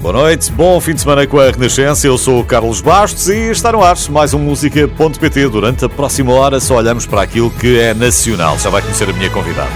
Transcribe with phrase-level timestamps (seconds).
[0.00, 2.06] Boa noite, bom fim de semana com a Renascença.
[2.06, 5.48] Eu sou o Carlos Bastos e está no ar mais um Música.pt.
[5.48, 8.56] Durante a próxima hora só olhamos para aquilo que é nacional.
[8.60, 9.72] Já vai conhecer a minha convidada.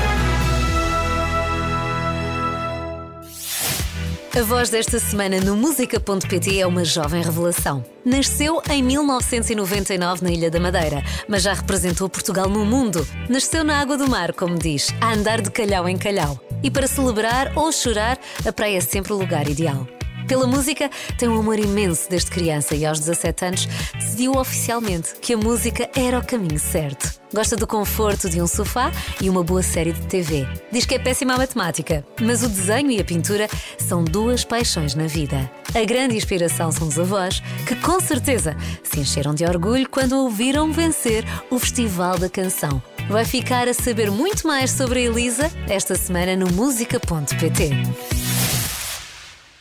[4.34, 7.84] A voz desta semana no música.pt é uma jovem revelação.
[8.04, 13.06] Nasceu em 1999 na Ilha da Madeira, mas já representou Portugal no mundo.
[13.28, 16.40] Nasceu na água do mar, como diz, a andar de calhau em calhau.
[16.62, 19.84] E para celebrar ou chorar, a praia é sempre o lugar ideal.
[20.32, 25.34] Pela música, tem um amor imenso desde criança e aos 17 anos decidiu oficialmente que
[25.34, 27.20] a música era o caminho certo.
[27.34, 28.90] Gosta do conforto de um sofá
[29.20, 30.48] e uma boa série de TV.
[30.72, 34.94] Diz que é péssima a matemática, mas o desenho e a pintura são duas paixões
[34.94, 35.50] na vida.
[35.74, 40.72] A grande inspiração são os avós, que com certeza se encheram de orgulho quando ouviram
[40.72, 42.82] vencer o Festival da Canção.
[43.06, 48.21] Vai ficar a saber muito mais sobre a Elisa esta semana no música.pt.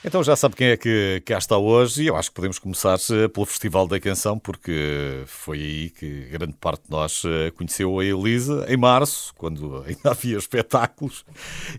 [0.03, 2.97] Então já sabe quem é que cá está hoje e eu acho que podemos começar
[3.12, 7.99] eh, pelo Festival da Canção porque foi aí que grande parte de nós eh, conheceu
[7.99, 11.23] a Elisa em março, quando ainda havia espetáculos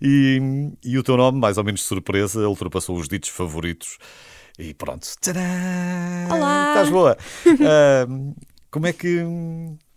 [0.01, 0.41] e,
[0.85, 3.99] e o teu nome, mais ou menos de surpresa, ultrapassou os ditos favoritos
[4.57, 5.05] e pronto.
[5.21, 5.43] Tcharam!
[6.31, 6.69] Olá!
[6.69, 7.19] Estás boa?
[7.47, 8.37] uh,
[8.71, 9.19] como é que...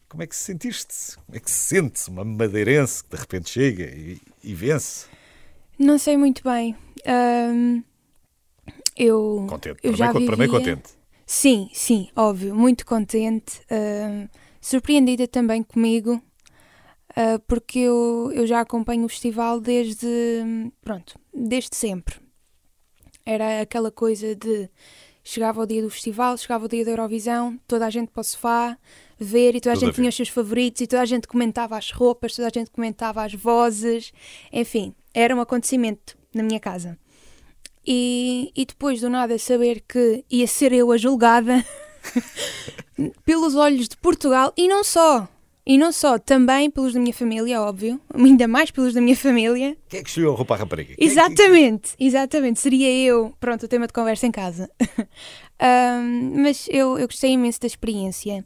[0.10, 1.18] Como é que se sentiste?
[1.26, 5.08] Como é que se sente uma madeirense que de repente chega e, e vence?
[5.78, 6.76] Não sei muito bem.
[7.06, 7.84] Um
[8.96, 9.80] eu, contente.
[9.84, 10.48] eu já vivia...
[10.48, 10.90] contente.
[11.26, 13.60] Sim, sim, óbvio, muito contente.
[13.62, 14.30] Uh,
[14.62, 16.22] surpreendida também comigo,
[17.12, 20.08] uh, porque eu, eu já acompanho o festival desde,
[20.84, 22.16] pronto, desde sempre.
[23.26, 24.70] Era aquela coisa de
[25.24, 28.24] chegava o dia do festival, chegava o dia da Eurovisão, toda a gente para o
[28.24, 28.78] sofá,
[29.20, 31.76] ver e toda a gente a tinha os seus favoritos e toda a gente comentava
[31.76, 34.14] as roupas, toda a gente comentava as vozes,
[34.54, 36.98] enfim, era um acontecimento na minha casa.
[37.88, 41.64] E, e depois do nada saber que ia ser eu a julgada
[43.24, 45.28] pelos olhos de Portugal e não só.
[45.68, 49.76] E não só, também pelos da minha família, óbvio, ainda mais pelos da minha família.
[49.90, 50.94] Quem é que escolheu a roupa à rapariga?
[51.00, 53.34] Exatamente, exatamente, seria eu.
[53.40, 54.70] Pronto, o tema de conversa em casa.
[55.60, 58.46] um, mas eu, eu gostei imenso da experiência.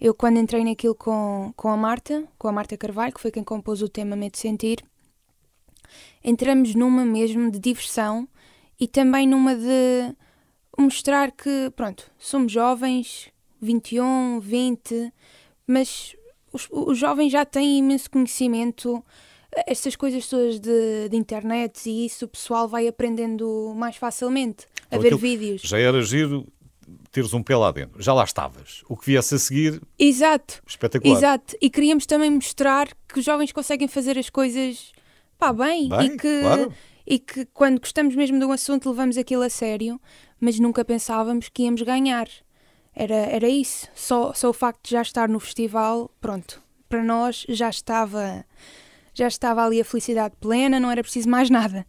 [0.00, 3.42] Eu, quando entrei naquilo com, com a Marta, com a Marta Carvalho, que foi quem
[3.42, 4.84] compôs o tema Medo de Sentir,
[6.22, 8.28] entramos numa mesmo de diversão
[8.80, 10.14] e também numa de
[10.78, 13.28] mostrar que, pronto, somos jovens,
[13.60, 15.12] 21, 20,
[15.66, 16.16] mas
[16.50, 19.04] os, os jovens já têm imenso conhecimento,
[19.66, 24.96] estas coisas todas de, de internet e isso o pessoal vai aprendendo mais facilmente a
[24.96, 25.60] ver vídeos.
[25.62, 26.46] Já era giro
[27.12, 28.82] teres um pé lá dentro, já lá estavas.
[28.88, 30.62] O que viesse a seguir, Exato.
[30.66, 31.16] espetacular.
[31.16, 31.56] Exato.
[31.60, 34.92] E queríamos também mostrar que os jovens conseguem fazer as coisas
[35.36, 36.72] pá, bem, bem e que claro
[37.10, 40.00] e que quando gostamos mesmo de um assunto levamos aquilo a sério,
[40.40, 42.28] mas nunca pensávamos que íamos ganhar.
[42.94, 43.88] Era, era isso.
[43.96, 48.44] Só, só o facto de já estar no festival, pronto, para nós já estava,
[49.12, 51.84] já estava ali a felicidade plena, não era preciso mais nada.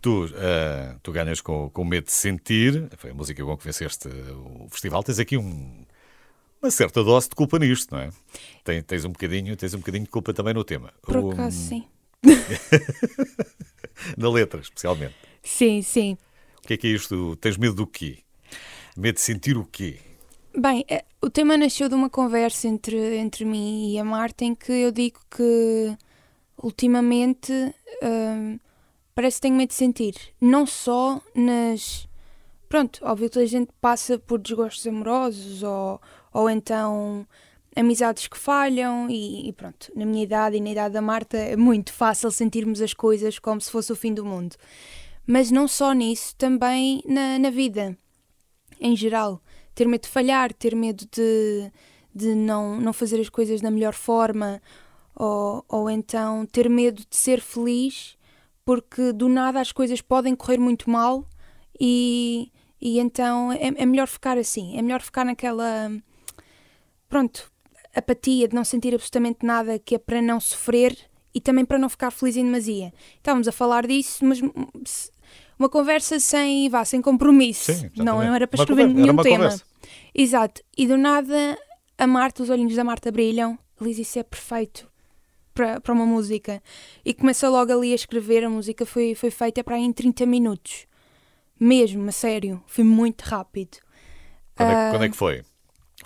[0.00, 4.08] Tu, uh, tu ganhas com, com medo de sentir, foi a música com que venceste
[4.08, 5.84] o festival, tens aqui um,
[6.62, 8.08] uma certa dose de culpa nisto, não é?
[8.64, 10.90] Tens, tens, um bocadinho, tens um bocadinho de culpa também no tema.
[11.02, 11.84] Por acaso, sim.
[14.16, 15.14] Na letra, especialmente.
[15.42, 16.16] Sim, sim.
[16.62, 17.36] O que é que é isto?
[17.36, 18.18] Tens medo do quê?
[18.96, 19.98] Medo de sentir o quê?
[20.56, 24.54] Bem, eh, o tema nasceu de uma conversa entre, entre mim e a Marta em
[24.54, 25.96] que eu digo que
[26.62, 27.52] ultimamente
[28.02, 28.58] hum,
[29.14, 30.14] parece que tenho medo de sentir.
[30.40, 32.08] Não só nas.
[32.68, 36.00] Pronto, óbvio que a gente passa por desgostos amorosos ou,
[36.32, 37.26] ou então
[37.76, 41.56] amizades que falham e, e, pronto, na minha idade e na idade da Marta é
[41.56, 44.56] muito fácil sentirmos as coisas como se fosse o fim do mundo.
[45.26, 47.96] Mas não só nisso, também na, na vida,
[48.80, 49.42] em geral.
[49.74, 51.70] Ter medo de falhar, ter medo de,
[52.14, 54.62] de não, não fazer as coisas da melhor forma,
[55.14, 58.16] ou, ou então ter medo de ser feliz,
[58.64, 61.26] porque do nada as coisas podem correr muito mal
[61.78, 62.50] e,
[62.80, 65.90] e então é, é melhor ficar assim, é melhor ficar naquela.
[67.08, 67.50] Pronto,
[67.96, 70.96] apatia, de não sentir absolutamente nada, que é para não sofrer
[71.34, 72.92] e também para não ficar feliz em demasia.
[73.16, 74.40] Estávamos a falar disso, mas
[75.58, 77.72] uma conversa sem, vá, sem compromisso.
[77.72, 79.44] Sim, não, não era para escrever conversa, nenhum tema.
[79.44, 79.64] Conversa.
[80.14, 80.62] Exato.
[80.76, 81.58] E do nada
[81.98, 83.58] a Marta, os olhinhos da Marta brilham.
[83.80, 84.88] Liz, isso é perfeito
[85.54, 86.62] para, para uma música.
[87.04, 88.44] E começa logo ali a escrever.
[88.44, 90.86] A música foi, foi feita para aí em 30 minutos.
[91.58, 92.62] Mesmo, a sério.
[92.66, 93.78] Foi muito rápido.
[94.54, 95.42] Quando é, uh, quando é que foi?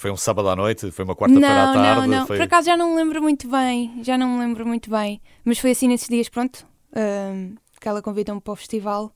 [0.01, 0.91] Foi um sábado à noite?
[0.91, 2.09] Foi uma quarta-feira à tarde?
[2.09, 2.39] Não, não, foi...
[2.39, 5.21] por acaso já não me lembro muito bem, já não me lembro muito bem.
[5.45, 9.13] Mas foi assim nesses dias, pronto, uh, que ela convidou-me para o festival.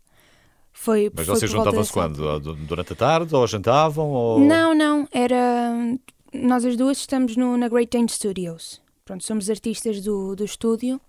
[0.72, 2.38] Foi, Mas foi vocês juntavam-se quando?
[2.66, 3.34] Durante a tarde?
[3.34, 4.10] Ou jantavam?
[4.10, 4.40] Ou...
[4.40, 5.72] Não, não, era.
[6.34, 8.82] Nós as duas estamos no, na Great Dane Studios.
[9.06, 11.00] Pronto, somos artistas do, do estúdio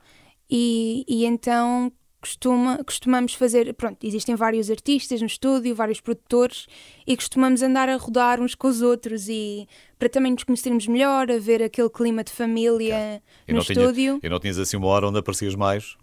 [0.50, 1.92] e, e então
[2.25, 3.72] costuma, costumamos fazer.
[3.75, 6.66] Pronto, existem vários artistas no estúdio, vários produtores
[7.06, 9.68] e costumamos andar a rodar uns com os outros e
[10.00, 13.80] para também nos conhecermos melhor, a ver aquele clima de família E no não, tinha,
[13.81, 14.19] estúdio.
[14.24, 15.95] e não tinhas assim uma hora onde aparecias mais?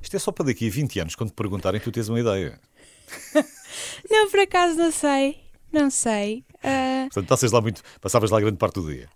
[0.00, 2.60] Isto é só para daqui a 20 anos, quando te perguntarem, tu tens uma ideia.
[4.10, 5.38] Não, por acaso não sei.
[5.72, 6.44] Não sei.
[6.62, 9.08] Ah, Portanto, passas lá muito, passavas lá grande parte do dia.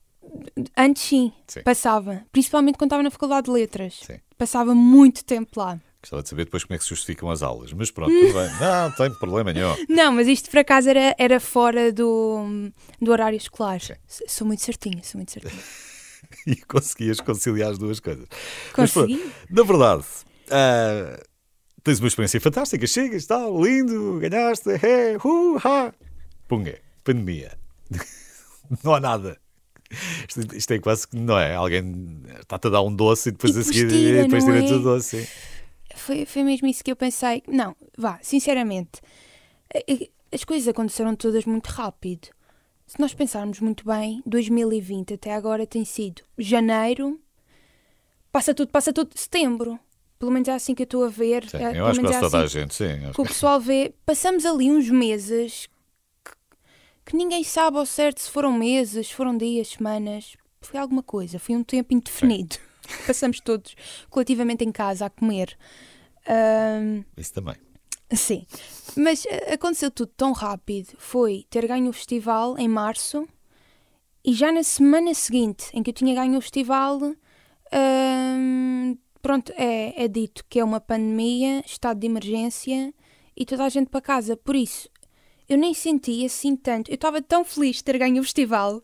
[0.76, 1.62] antes sim, Sim.
[1.62, 2.22] passava.
[2.30, 4.00] Principalmente quando estava na Faculdade de Letras.
[4.04, 4.18] Sim.
[4.36, 5.80] Passava muito tempo lá.
[6.02, 7.72] Gostava de saber depois como é que se justificam as aulas.
[7.72, 8.50] Mas pronto, tudo bem.
[8.58, 9.76] Não, não tem problema nenhum.
[9.88, 12.70] Não, mas isto por acaso era, era fora do,
[13.00, 13.80] do horário escolar.
[13.80, 13.94] Sim.
[14.26, 15.62] Sou muito certinha, sou muito certinha.
[16.46, 18.26] E conseguias conciliar as duas coisas.
[18.76, 19.32] Mas pronto, Consegui?
[19.50, 20.04] na verdade,
[20.50, 21.20] ah,
[21.82, 22.86] tens uma experiência fantástica.
[22.86, 25.92] Chegas, tal, lindo, ganhaste, é, uh, ha.
[26.46, 27.58] Punga, pandemia.
[28.84, 29.38] não há nada.
[30.28, 31.54] Isto, isto é quase que, não é?
[31.54, 34.76] Alguém está-te a dar um doce e depois E a seguir tira, depois tira-te é?
[34.76, 35.24] o doce.
[35.24, 35.32] sim.
[36.00, 37.42] Foi, foi mesmo isso que eu pensei.
[37.46, 39.00] Não, vá, sinceramente,
[40.32, 42.28] as coisas aconteceram todas muito rápido.
[42.86, 47.20] Se nós pensarmos muito bem, 2020 até agora tem sido janeiro,
[48.32, 49.78] passa tudo, passa tudo, setembro.
[50.18, 51.48] Pelo menos é assim que eu estou a ver.
[51.48, 53.12] Sim, eh, eu acho que é toda a assim gente, sim.
[53.14, 53.94] que o pessoal vê.
[54.04, 55.68] Passamos ali uns meses
[56.24, 56.32] que,
[57.06, 60.36] que ninguém sabe ao certo se foram meses, se foram dias, semanas.
[60.60, 62.56] Foi alguma coisa, foi um tempo indefinido.
[63.06, 63.74] Passamos todos
[64.08, 65.56] coletivamente em casa a comer.
[67.16, 67.54] Isso também.
[68.12, 68.46] sim,
[68.96, 70.94] mas eh, aconteceu tudo tão rápido.
[70.98, 73.28] Foi ter ganho o festival em março
[74.24, 77.00] e já na semana seguinte em que eu tinha ganho o festival,
[79.22, 82.92] pronto, é, é dito que é uma pandemia, estado de emergência
[83.36, 84.36] e toda a gente para casa.
[84.36, 84.90] Por isso,
[85.48, 86.90] eu nem senti assim tanto.
[86.90, 88.82] Eu estava tão feliz de ter ganho o festival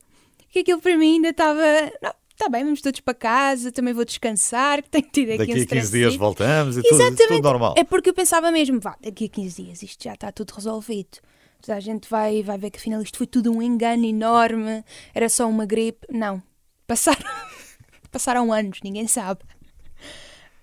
[0.49, 1.63] que aquilo para mim ainda estava.
[2.03, 5.59] Não, está bem, vamos todos para casa, também vou descansar, que tenho tido aqui Daqui
[5.59, 7.27] um a 15 dias voltamos e tudo, Exatamente.
[7.29, 7.75] tudo normal.
[7.79, 11.19] É porque eu pensava mesmo, vá, daqui a 15 dias isto já está tudo resolvido.
[11.67, 15.49] A gente vai, vai ver que afinal isto foi tudo um engano enorme, era só
[15.49, 16.07] uma gripe.
[16.11, 16.41] Não.
[16.87, 17.25] Passaram,
[18.13, 19.41] passaram anos, ninguém sabe.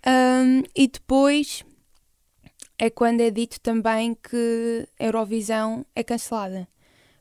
[0.05, 1.65] Ahm, e depois
[2.77, 6.67] é quando é dito também que a Eurovisão é cancelada.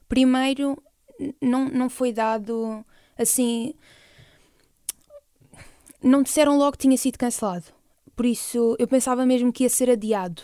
[0.08, 0.80] Primeiro,
[1.40, 2.84] não, não foi dado
[3.18, 3.74] assim.
[6.02, 7.64] Não disseram logo que tinha sido cancelado.
[8.16, 10.42] Por isso, eu pensava mesmo que ia ser adiado.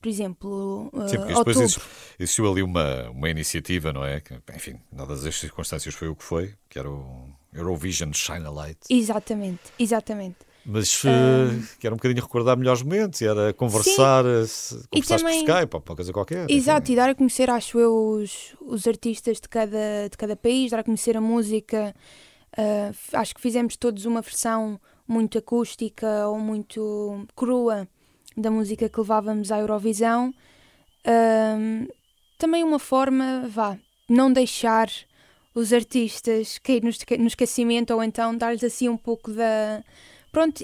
[0.00, 1.36] Por exemplo, uh, Sim, porque outubro.
[1.38, 1.80] depois exi-
[2.18, 4.20] existiu ali uma, uma iniciativa, não é?
[4.20, 8.50] Que, enfim, dadas as circunstâncias foi o que foi, que era o Eurovision Shine a
[8.50, 8.78] Light.
[8.90, 10.36] Exatamente, exatamente.
[10.64, 14.44] Mas eh, que era um bocadinho recordar melhores momentos, era conversar, eh,
[14.90, 16.50] conversar também- por Skype, ou uma coisa qualquer.
[16.50, 16.92] Exato, enfim.
[16.92, 20.80] e dar a conhecer, acho eu, os, os artistas de cada, de cada país, dar
[20.80, 21.94] a conhecer a música.
[22.58, 27.86] Uh, acho que fizemos todos uma versão muito acústica ou muito crua
[28.36, 30.34] da música que levávamos à Eurovisão.
[31.06, 31.86] Um,
[32.38, 34.90] também uma forma, vá, não deixar
[35.54, 39.82] os artistas cair no, no esquecimento ou então dar-lhes assim um pouco da.
[40.30, 40.62] Pronto,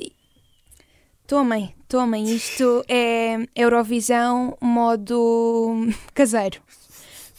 [1.27, 6.61] tomem, tomem, isto é Eurovisão modo caseiro.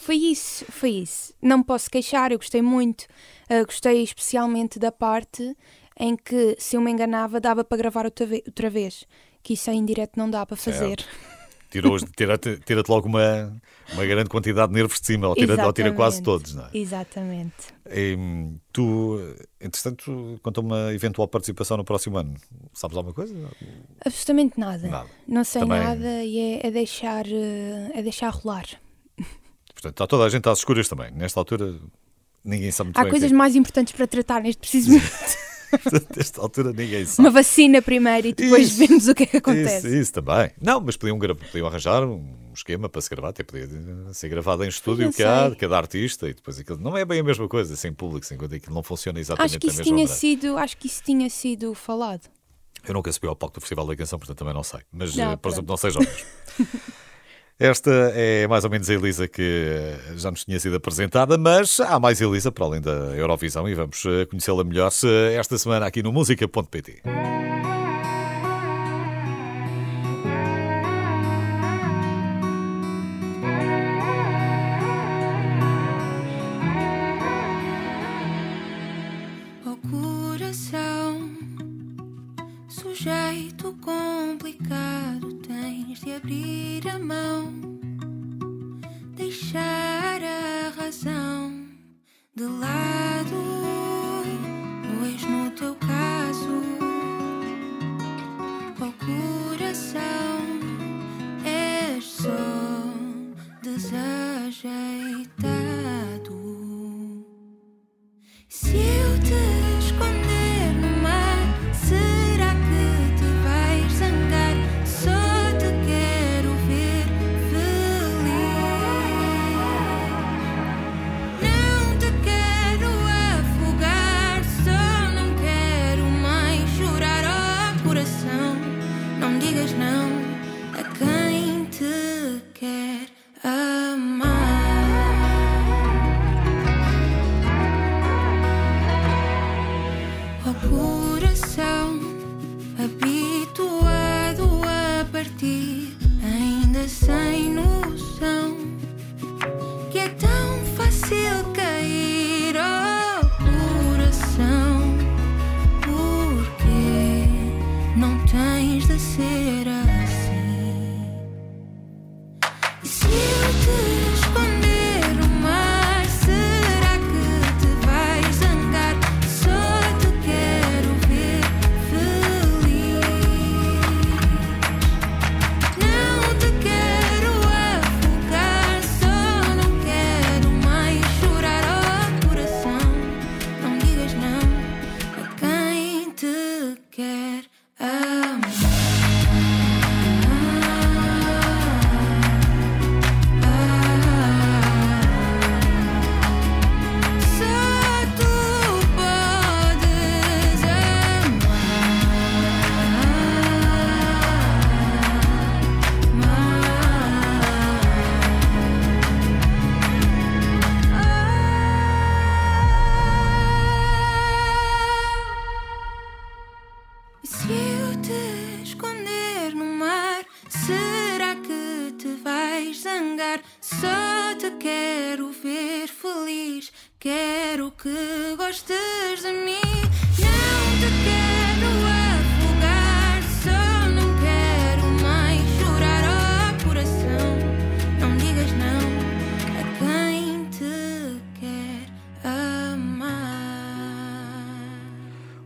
[0.03, 1.33] Foi isso, foi isso.
[1.41, 3.03] Não me posso queixar, eu gostei muito.
[3.49, 5.55] Uh, gostei especialmente da parte
[5.99, 9.05] em que, se eu me enganava, dava para gravar outra ve- outra vez.
[9.41, 11.03] Que isso em direto não dá para fazer.
[11.69, 13.51] Tirou, tira-te tira-te logo uma,
[13.93, 16.69] uma grande quantidade de nervos de cima, ou tira, ou tira quase todos, não é?
[16.71, 17.55] Exatamente.
[17.89, 18.15] E,
[18.71, 19.17] tu,
[19.59, 22.35] entretanto, quanto a uma eventual participação no próximo ano,
[22.73, 23.33] sabes alguma coisa?
[24.05, 24.87] Absolutamente nada.
[24.87, 25.09] Nada.
[25.27, 28.65] Não sei Também- nada e é, é deixar, uh, é deixar rolar.
[29.83, 31.11] Portanto, está toda a gente às escuras também.
[31.11, 31.75] Nesta altura,
[32.43, 33.09] ninguém sabe muito Há bem.
[33.09, 35.09] o coisas que mais importantes para tratar neste preciso momento.
[35.73, 36.17] é.
[36.17, 37.27] Nesta altura, ninguém sabe.
[37.27, 38.77] Uma vacina primeiro e depois Isso.
[38.77, 39.87] vemos o que é que acontece.
[39.87, 40.51] Isso, isso também.
[40.61, 43.67] Não, mas podiam, podiam arranjar um esquema para se gravar, até podia
[44.13, 45.49] ser gravado em estúdio, sei.
[45.49, 48.37] de cada artista, e depois aquilo não é bem a mesma coisa, sem público, sem
[48.37, 50.19] coisa, aquilo não funciona exatamente Acho que da isso mesma tinha maneira.
[50.19, 52.29] sido, acho que isso tinha sido falado.
[52.87, 54.79] Eu nunca subi ao palco do Festival da Canção, portanto também não sei.
[54.91, 55.55] Mas, Não, eh, por pronto.
[55.55, 56.93] exemplo, não o mesmo.
[57.63, 61.79] Esta é mais ou menos a Elisa que eh, já nos tinha sido apresentada, mas
[61.79, 64.91] há mais Elisa para além da Eurovisão e vamos eh, conhecê-la melhor
[65.33, 67.03] esta semana aqui no música.pt.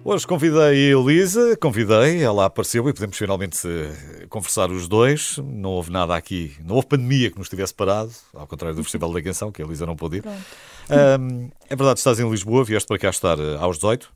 [0.10, 5.38] Hoje convidei a Elisa, convidei, ela apareceu e podemos finalmente eh, conversar os dois.
[5.40, 9.12] Não houve nada aqui, não houve pandemia que nos tivesse parado, ao contrário do Festival
[9.12, 10.24] da Canção, que a Elisa não pôde ir.
[10.90, 14.10] Ahm, é verdade, estás em Lisboa, vieste para cá estar eh, aos 18,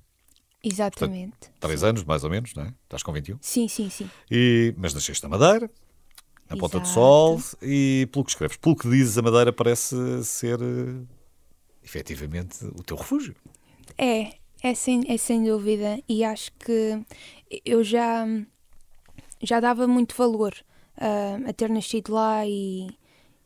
[0.63, 1.51] Exatamente.
[1.60, 2.74] 3 anos mais ou menos, não é?
[2.86, 3.38] Estás com 21.
[3.41, 4.10] Sim, sim, sim.
[4.31, 5.69] E, mas nasceste na Madeira,
[6.50, 6.93] na Ponta do Exato.
[6.93, 11.03] Sol, e pelo que escreves, pelo que dizes, a Madeira parece ser eh,
[11.83, 13.36] efetivamente o teu refúgio.
[13.98, 16.01] É, é sem, é sem dúvida.
[16.08, 17.01] E acho que
[17.65, 18.25] eu já,
[19.41, 20.53] já dava muito valor
[20.98, 22.89] ah, a ter nascido lá e,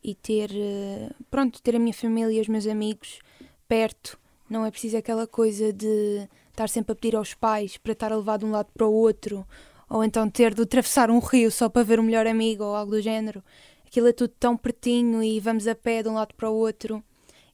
[0.02, 3.18] e ter, eh, pronto, ter a minha família e os meus amigos
[3.66, 4.18] perto.
[4.48, 8.16] Não é preciso aquela coisa de estar sempre a pedir aos pais para estar a
[8.16, 9.46] levar de um lado para o outro,
[9.90, 12.92] ou então ter de atravessar um rio só para ver o melhor amigo ou algo
[12.92, 13.42] do género.
[13.86, 17.02] Aquilo é tudo tão pertinho e vamos a pé de um lado para o outro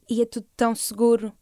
[0.08, 1.32] e é tudo tão seguro.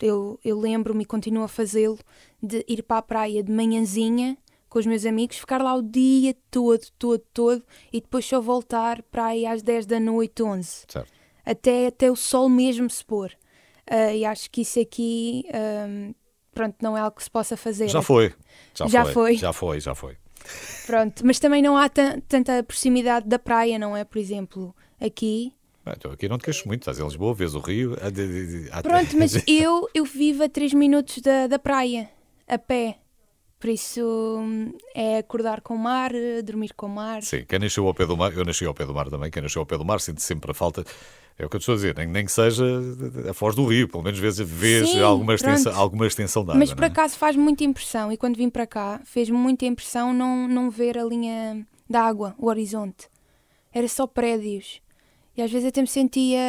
[0.00, 1.98] Eu eu lembro-me e continuo a fazê-lo
[2.42, 4.36] de ir para a praia de manhãzinha
[4.68, 7.62] com os meus amigos, ficar lá o dia todo, todo, todo
[7.92, 11.12] e depois só voltar para aí às 10 da noite, 11 Certo.
[11.44, 13.30] até, até o sol mesmo se pôr.
[13.86, 16.12] Ah, e acho que isso aqui, ahm,
[16.54, 17.88] pronto, não é algo que se possa fazer.
[17.88, 18.32] Já foi.
[18.74, 19.12] Já, Já foi.
[19.12, 19.36] foi.
[19.36, 20.16] Já foi, já foi.
[20.86, 24.04] Pronto, mas também não há tan- tanta proximidade da praia, não é?
[24.04, 25.52] Por exemplo, aqui.
[25.84, 27.96] Bem, então aqui não te queixo muito, estás em Lisboa, vês o Rio.
[28.00, 32.08] ah, ah, Pronto, mas eu, eu vivo a 3 minutos da, da praia,
[32.46, 32.98] a pé.
[33.58, 34.00] Por isso
[34.40, 36.10] hum, é acordar com o mar,
[36.44, 37.22] dormir com o mar.
[37.22, 39.42] Sim, quem nasceu ao pé do mar, eu nasci ao pé do mar também, quem
[39.42, 40.84] nasceu ao pé do mar sente sempre a falta.
[41.38, 42.64] É o que eu estou a dizer, nem, nem que seja
[43.28, 46.58] a foz do rio, pelo menos vês, vês Sim, alguma, extensão, alguma extensão de água.
[46.58, 46.86] Mas por é?
[46.88, 50.98] acaso faz muita impressão, e quando vim para cá, fez muita impressão não, não ver
[50.98, 53.08] a linha da água, o horizonte.
[53.72, 54.82] Era só prédios.
[55.36, 56.40] E às vezes até me sentia,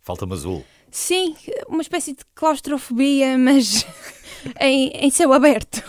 [0.00, 0.64] Falta-me azul.
[0.90, 1.34] sim,
[1.68, 3.86] uma espécie de claustrofobia, mas
[4.60, 5.82] em, em céu aberto.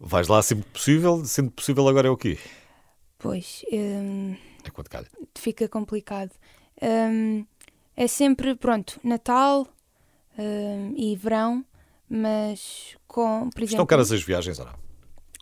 [0.00, 2.38] Vais lá sempre que possível, sendo possível agora é o quê?
[3.18, 5.06] Pois, hum, É quando calha.
[5.38, 6.32] fica complicado.
[6.82, 7.46] Hum,
[7.96, 9.68] é sempre, pronto, Natal
[10.36, 11.64] hum, e verão,
[12.10, 13.74] mas com, por exemplo...
[13.74, 14.74] Estão caras as viagens ou não?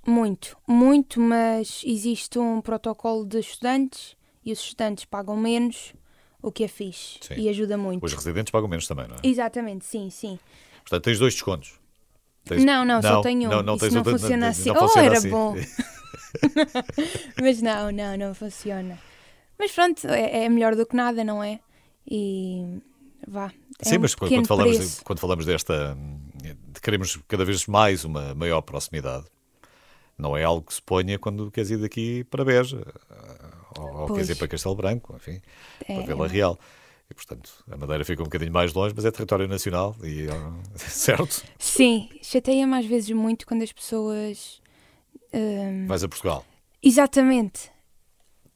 [0.07, 5.93] Muito, muito, mas existe um protocolo de estudantes e os estudantes pagam menos,
[6.43, 7.35] o que é fixe Sim.
[7.37, 8.05] e ajuda muito.
[8.05, 9.19] Os residentes pagam menos também, não é?
[9.23, 10.39] Exatamente, sim, sim.
[10.83, 11.79] Portanto, tens dois descontos.
[12.45, 13.51] Tens- Não, não, só tenho um.
[13.51, 14.71] Não, não não outra- funciona assim.
[14.73, 15.29] não Oh, era assim.
[15.31, 15.55] bom.
[17.41, 18.99] Mas não, não, não funciona.
[19.59, 21.61] Mas pronto, é, é melhor do que nada, não é?
[22.11, 22.79] E
[23.27, 23.53] vá.
[23.81, 25.97] é Sim, um mas quando, falamos, de, quando falamos desta.
[26.43, 29.27] de queremos cada vez mais uma maior proximidade,
[30.21, 32.87] não é algo que se ponha quando queres ir daqui para Beja,
[33.79, 35.41] ou, ou queres ir para Castelo Branco, enfim,
[35.89, 36.59] É, para Vila Real.
[37.11, 40.53] E, portanto, a Madeira fica um bocadinho mais longe, mas é território nacional, e, ah,
[40.79, 41.43] certo?
[41.59, 44.61] Sim, chateia-me às vezes muito quando as pessoas.
[45.87, 46.45] Vais a Portugal.
[46.83, 47.71] Exatamente.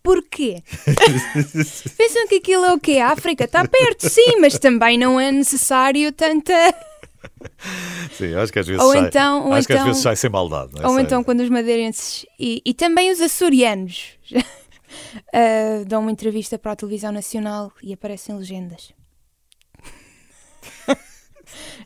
[0.02, 0.62] Porquê?
[1.96, 2.98] Pensam que aquilo é o quê?
[2.98, 6.52] A África está perto, sim, mas também não é necessário tanta.
[8.12, 10.16] Sim, acho que às vezes Ou sai, então- ou acho que às então- vezes sai
[10.16, 10.72] sem maldade.
[10.80, 10.86] É?
[10.86, 14.18] Ou Sai- então quando os madeirenses e, e também os açorianos
[15.32, 18.92] ah, dão uma entrevista para a televisão nacional e aparecem legendas.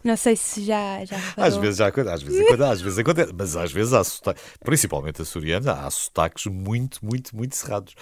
[0.05, 3.33] Não sei se já, já Às vezes já acontece, às vezes acontece, às vezes acontece,
[3.37, 7.95] mas às vezes há sotaques, principalmente açorianos, há sotaques muito, muito, muito cerrados.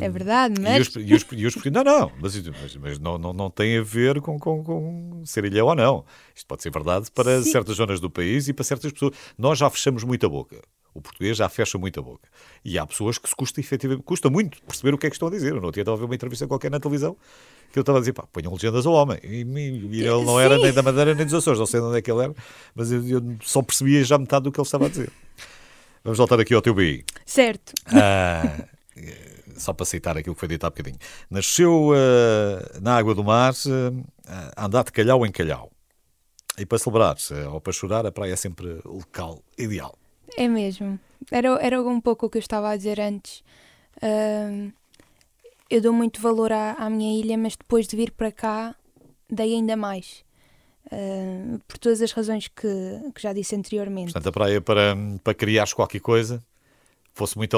[0.00, 0.88] É verdade, E mas.
[0.88, 3.82] os, e os, e os não, não, mas, mas, mas não, não, não tem a
[3.82, 6.04] ver com, com, com ser ilha ou não.
[6.34, 7.50] Isto pode ser verdade para Sim.
[7.52, 9.14] certas zonas do país e para certas pessoas.
[9.36, 10.60] Nós já fechamos muito a boca.
[10.94, 12.28] O português já fecha muito a boca.
[12.64, 15.28] E há pessoas que se custa, efetivamente, custa muito perceber o que é que estão
[15.28, 15.52] a dizer.
[15.52, 17.16] Eu não tinha a ver uma entrevista qualquer na televisão
[17.72, 19.18] que eu estava a dizer, pá, ponham legendas ao homem.
[19.22, 20.62] E, e- ele não era Sim.
[20.64, 22.34] nem da Madeira nem dos Açores, não sei de onde é que ele era,
[22.74, 25.10] mas eu, eu só percebia já metade do que ele estava a dizer.
[26.04, 27.04] Vamos voltar aqui ao teu BI.
[27.24, 27.72] Certo.
[27.86, 28.64] Ah,
[28.96, 30.98] eh, só para citar aquilo que foi dito há bocadinho.
[31.30, 33.54] Nasceu ah, na água do mar,
[34.26, 35.70] ah, a andar de calhau em calhau.
[36.58, 37.16] E para celebrar
[37.50, 39.96] ou para chorar, a praia é sempre o local ideal.
[40.36, 40.98] É mesmo.
[41.30, 43.42] Era, era um pouco o que eu estava a dizer antes.
[44.02, 44.70] Ahm,
[45.72, 48.74] eu dou muito valor à, à minha ilha, mas depois de vir para cá,
[49.30, 50.22] dei ainda mais.
[50.90, 52.68] Ahm, por todas as razões que,
[53.14, 54.12] que já disse anteriormente.
[54.12, 56.44] Portanto, a praia para, para criares qualquer coisa
[57.14, 57.56] fosse muito.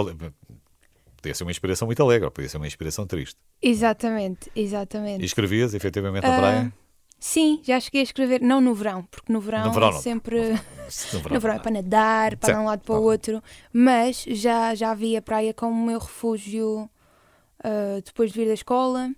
[1.16, 3.37] Podia ser uma inspiração muito alegre, podia ser uma inspiração triste.
[3.61, 5.24] Exatamente, E exatamente.
[5.24, 6.72] escrevias, efetivamente, na Ah, praia?
[7.18, 9.98] Sim, já cheguei a escrever, não no verão, porque no verão, No verão é não.
[10.00, 10.50] sempre.
[10.50, 14.92] No No verão é para nadar, para um lado para o outro, mas já, já
[14.94, 16.88] vi a praia como o meu refúgio
[17.64, 19.11] ah, depois de vir da escola.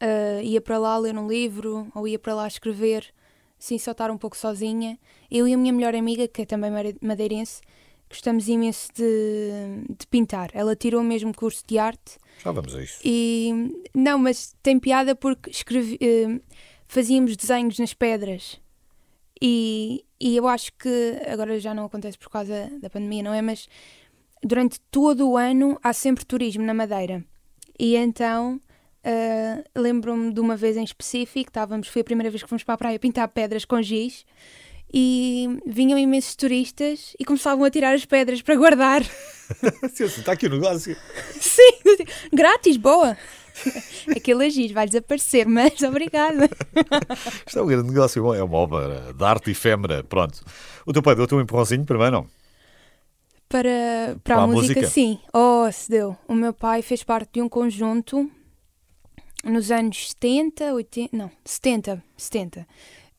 [0.00, 3.12] Ah, ia para lá ler um livro ou ia para lá escrever,
[3.58, 4.98] assim só estar um pouco sozinha.
[5.30, 6.70] Eu e a minha melhor amiga, que é também
[7.00, 7.60] madeirense,
[8.08, 10.50] gostamos imenso de, de pintar.
[10.52, 13.00] Ela tirou mesmo curso de arte Já vamos a isso.
[13.04, 16.40] e não, mas tem piada porque escrevi, eh,
[16.86, 18.60] fazíamos desenhos nas pedras.
[19.40, 23.40] E, e eu acho que agora já não acontece por causa da pandemia, não é?
[23.42, 23.66] Mas
[24.42, 27.24] durante todo o ano há sempre turismo na Madeira.
[27.78, 28.60] E então
[29.04, 32.74] eh, lembro-me de uma vez em específico, estávamos, foi a primeira vez que fomos para
[32.74, 34.24] a praia pintar pedras com giz.
[34.94, 39.02] E vinham imensos turistas e começavam a tirar as pedras para guardar.
[39.88, 40.94] Está aqui o negócio.
[41.40, 41.72] Sim,
[42.30, 43.16] grátis, boa.
[44.14, 46.50] Aquele giz vai desaparecer, mas obrigada.
[47.46, 50.04] Isto é um grande negócio, é uma obra de arte efêmera.
[50.04, 50.44] Pronto.
[50.84, 52.41] O teu pai deu-te um empurrãozinho primeiro, não?
[53.52, 54.86] Para, para Para a, música, música?
[54.86, 55.18] sim.
[55.30, 56.16] Oh, se deu.
[56.26, 58.30] O meu pai fez parte de um conjunto
[59.44, 62.66] nos anos 70, 80, não, 70, 70.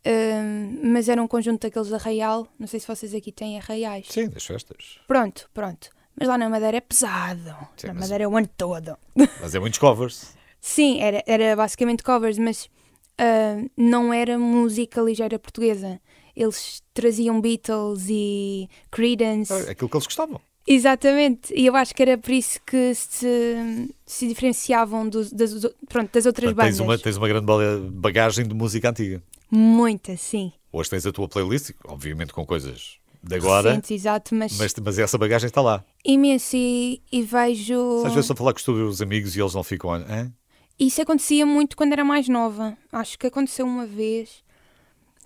[0.06, 2.48] Hum, mas era um conjunto daqueles arraial.
[2.58, 4.08] Não sei se vocês aqui têm arraiais.
[4.10, 4.98] Sim, das festas.
[5.08, 5.92] Pronto, pronto.
[6.20, 7.56] Mas lá na Madeira é pesado.
[7.78, 8.98] Sim, na Madeira é o ano todo.
[9.40, 10.34] Mas é muitos covers.
[10.60, 12.70] Sim, era, era basicamente covers, mas
[13.18, 16.00] ah, não era música ligeira portuguesa.
[16.36, 19.54] Eles traziam Beatles e Creedence.
[19.54, 20.40] É aquilo que eles gostavam.
[20.66, 25.52] Exatamente, e eu acho que era por isso que se, se diferenciavam dos- das,
[25.90, 26.80] pronto, das outras Portanto, tens, bandas.
[26.80, 27.58] uma, tens uma grande ba-
[27.92, 29.22] bagagem de música antiga.
[29.52, 30.54] Muita, sim.
[30.72, 35.00] Hoje tens a tua playlist, obviamente com coisas de agora, Recentes, exato, mas, mas, mas
[35.00, 35.84] essa bagagem está lá.
[36.04, 36.56] imenso.
[36.56, 38.04] E, e vejo.
[38.06, 39.92] Às vezes a falar com os amigos e eles não ficam.
[39.94, 40.32] Hã?
[40.80, 42.76] Isso acontecia muito quando era mais nova.
[42.92, 44.42] Acho que aconteceu uma vez.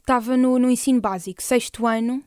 [0.08, 2.24] Estava no, no ensino básico, sexto ano,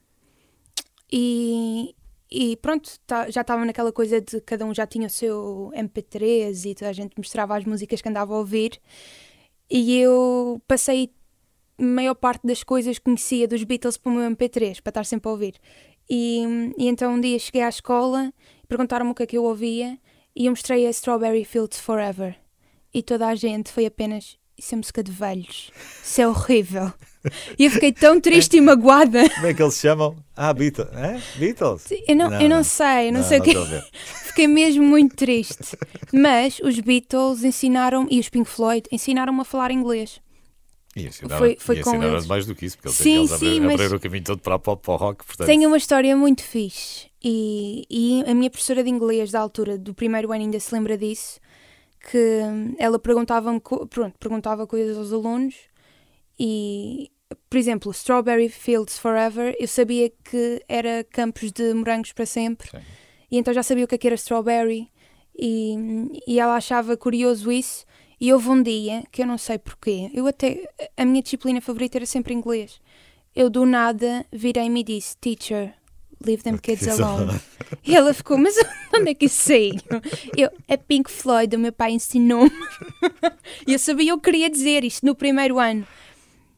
[1.11, 1.95] e,
[2.31, 6.67] e pronto, tá- já estava naquela coisa de cada um já tinha o seu MP3
[6.67, 8.79] e toda a gente mostrava as músicas que andava a ouvir.
[9.71, 11.11] E eu passei
[11.79, 15.07] a maior parte das coisas que conhecia dos Beatles para o meu MP3, para estar
[15.07, 15.55] sempre a ouvir.
[16.07, 16.45] E,
[16.77, 18.31] e então um dia cheguei à escola,
[18.69, 19.99] perguntaram-me o que é que eu ouvia
[20.37, 22.37] e eu mostrei a Strawberry Fields Forever.
[22.93, 24.39] E toda a gente foi apenas.
[24.59, 25.71] Isso é música de velhos.
[26.05, 26.93] Isso é horrível.
[27.59, 29.29] E eu fiquei tão triste e magoada.
[29.29, 30.17] Como é que eles chamam?
[30.35, 30.89] Ah, Beatles.
[30.95, 31.21] Hã?
[31.37, 31.85] Beatles?
[32.09, 33.53] Eu não, eu não, sei, eu não, sei o que.
[33.55, 33.85] ver.
[34.31, 35.77] Fiquei mesmo muito triste.
[36.13, 40.21] Mas os Beatles ensinaram, e os Pink Floyd, ensinaram-me a falar inglês.
[40.97, 42.27] E ensinaram, Foi- foi e ensinaram eles.
[42.27, 44.39] mais do que isso, porque eles, Sim, eles sim, abriram, mas- abriram o caminho todo
[44.41, 45.25] para a pop, para o rock.
[45.27, 47.09] Portanto, Tenho uma história muito fixe.
[47.23, 50.97] E, e a minha professora de inglês da altura, do primeiro ano, ainda se lembra
[50.97, 51.39] disso.
[52.11, 55.55] Que hum, ela perguntava-me, co- pronto, perguntava coisas aos alunos.
[56.43, 57.11] E,
[57.51, 62.71] por exemplo, Strawberry Fields Forever, eu sabia que era campos de morangos para sempre.
[62.71, 62.79] Sim.
[63.31, 64.89] E então já sabia o que é que era strawberry.
[65.39, 65.77] E,
[66.27, 67.85] e ela achava curioso isso.
[68.19, 71.99] E houve um dia, que eu não sei porquê, eu até, a minha disciplina favorita
[71.99, 72.81] era sempre inglês.
[73.35, 75.73] Eu do nada virei-me e disse, teacher,
[76.25, 77.39] leave them kids alone.
[77.85, 78.55] E ela ficou, mas
[78.95, 79.75] onde é que isso saiu?
[80.37, 82.51] Eu, é Pink Floyd, o meu pai ensinou-me.
[83.67, 85.87] E eu sabia o que queria dizer, isto no primeiro ano.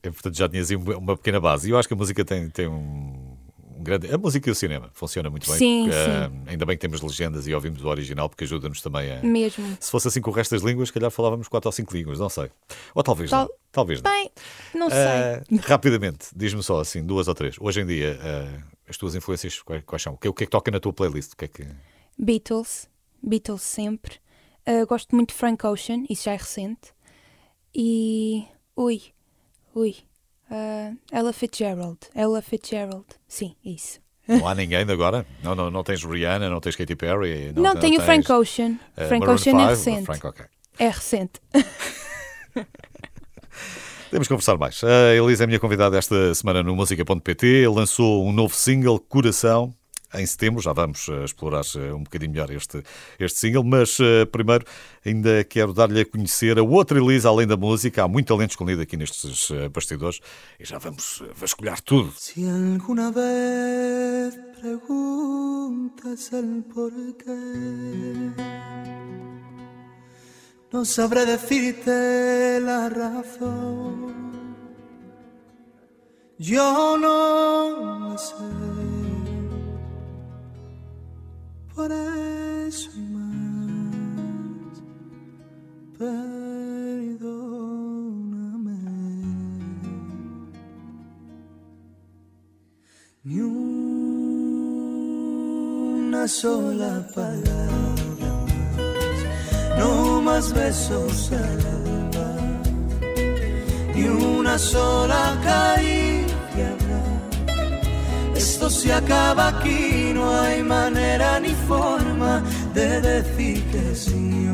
[0.02, 1.68] E, portanto, já tinhas uma pequena base.
[1.68, 3.36] E eu acho que a música tem, tem um,
[3.82, 4.12] grande.
[4.12, 5.58] A música e o cinema funciona muito bem.
[5.58, 6.10] Sim, porque, sim.
[6.10, 9.22] ah, ainda bem que temos legendas e ouvimos o original, porque ajuda-nos também a.
[9.22, 9.76] Mesmo.
[9.78, 12.18] Se fosse assim com o resto das línguas, se calhar falávamos quatro ou cinco línguas,
[12.18, 12.50] não sei.
[12.94, 13.50] Ou talvez Tal- não.
[13.70, 14.10] Talvez não.
[14.10, 14.30] Bem,
[14.74, 14.98] não sei.
[14.98, 17.56] Ah, rapidamente, diz-me só assim, duas ou três.
[17.58, 20.14] Hoje em dia, ah, as tuas influências quais, quais são?
[20.14, 21.32] O que, o que é que toca na tua playlist?
[21.32, 21.66] O que é que...
[22.18, 22.88] Beatles,
[23.22, 24.16] Beatles sempre.
[24.68, 26.92] Uh, gosto muito de Frank Ocean, isso já é recente.
[27.74, 28.44] E.
[28.76, 29.02] Ui,
[29.74, 29.96] ui.
[30.50, 31.98] Uh, Ella Fitzgerald.
[32.14, 33.06] Ella Fitzgerald.
[33.26, 34.00] Sim, isso.
[34.28, 35.26] Não há ninguém de agora?
[35.42, 37.52] Não, não, não tens Rihanna, não tens Katy Perry?
[37.56, 38.78] Não, tenho o tens, Frank Ocean.
[38.96, 39.90] ah, Frank Maroon Ocean é 5?
[39.90, 40.04] recente.
[40.04, 40.44] Frank, ok.
[40.78, 41.40] É recente.
[44.10, 44.82] Temos que conversar mais.
[44.84, 47.66] A Elisa é minha convidada esta semana no música.pt.
[47.68, 49.74] Lançou um novo single, Coração,
[50.14, 50.62] em setembro.
[50.62, 52.82] Já vamos eh, explorar eh, um bocadinho melhor este,
[53.18, 54.64] este single, mas eh, primeiro
[55.04, 58.04] ainda quero dar-lhe a conhecer a outra Elisa, além da música.
[58.04, 60.20] Há muito talento escondido aqui nestes bastidores
[60.58, 62.12] e já vamos vasculhar tudo.
[62.16, 67.32] Si alguna vez preguntas el por qué,
[70.72, 74.12] no sabré decirte la razón.
[76.42, 78.91] Yo no la sé.
[81.74, 84.82] Por eso y más,
[85.98, 87.22] perdóname.
[93.24, 93.88] Ni una
[96.28, 98.34] sola palabra
[98.76, 99.18] más,
[99.78, 102.36] no más besos al alba,
[103.94, 106.81] ni una sola caricia.
[108.42, 112.42] Esto se acaba aquí, no hay manera ni forma
[112.74, 114.48] de decir que sí.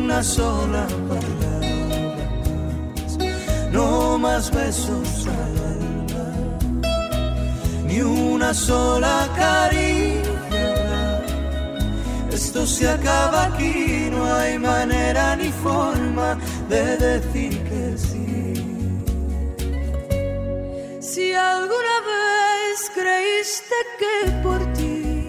[0.00, 1.50] Una sola palabra
[3.72, 6.26] no más besos al alba,
[7.86, 11.20] ni una sola caricia.
[12.32, 17.69] Esto se acaba aquí, no hay manera ni forma de decir que
[21.30, 25.28] Si alguna vez creíste que por ti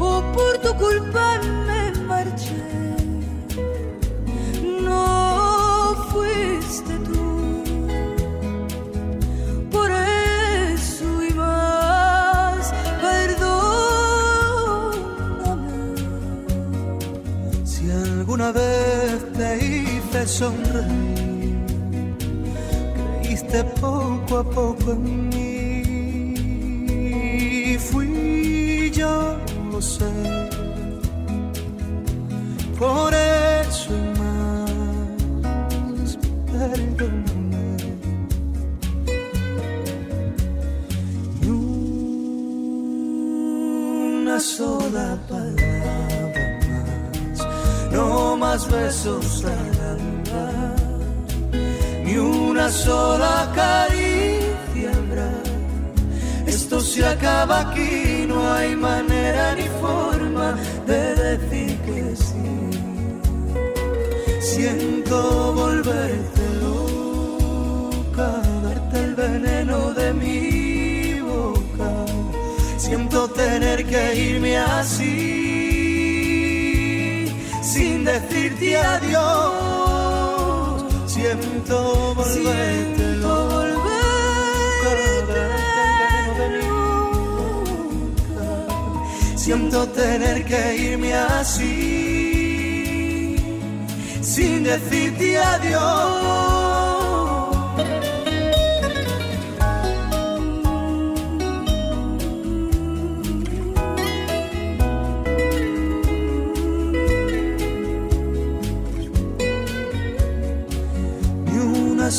[0.00, 1.71] o por tu culpa me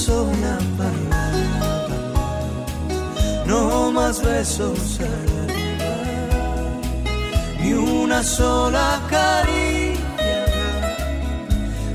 [0.06, 2.00] sola palabra,
[3.46, 5.34] no más besos al
[7.62, 10.40] ni una sola caricia.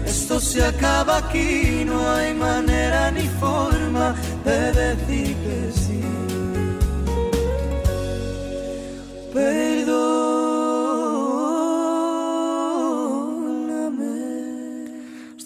[0.07, 4.15] Esto se acaba aquí, no hay manera ni forma
[4.47, 6.01] de decir que sí.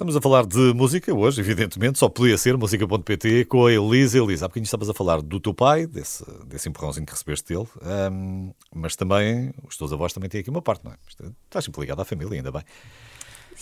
[0.03, 4.19] Estamos a falar de música hoje, evidentemente, só podia ser música.pt com a Elisa.
[4.19, 7.69] Elisa, há bocadinho estavas a falar do teu pai, desse, desse empurrãozinho que recebeste dele,
[7.83, 10.97] ahm, mas também os teus avós também têm aqui uma parte, não é?
[11.45, 12.63] Estás sempre ligado à família, ainda bem.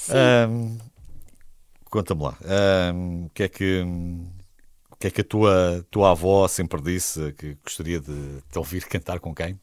[0.09, 0.79] Ahm,
[1.91, 3.85] Conta-me lá, ahm, o que é que.
[4.99, 9.21] que é que a tua, tua avó sempre disse que gostaria de te ouvir cantar
[9.21, 9.61] com quem?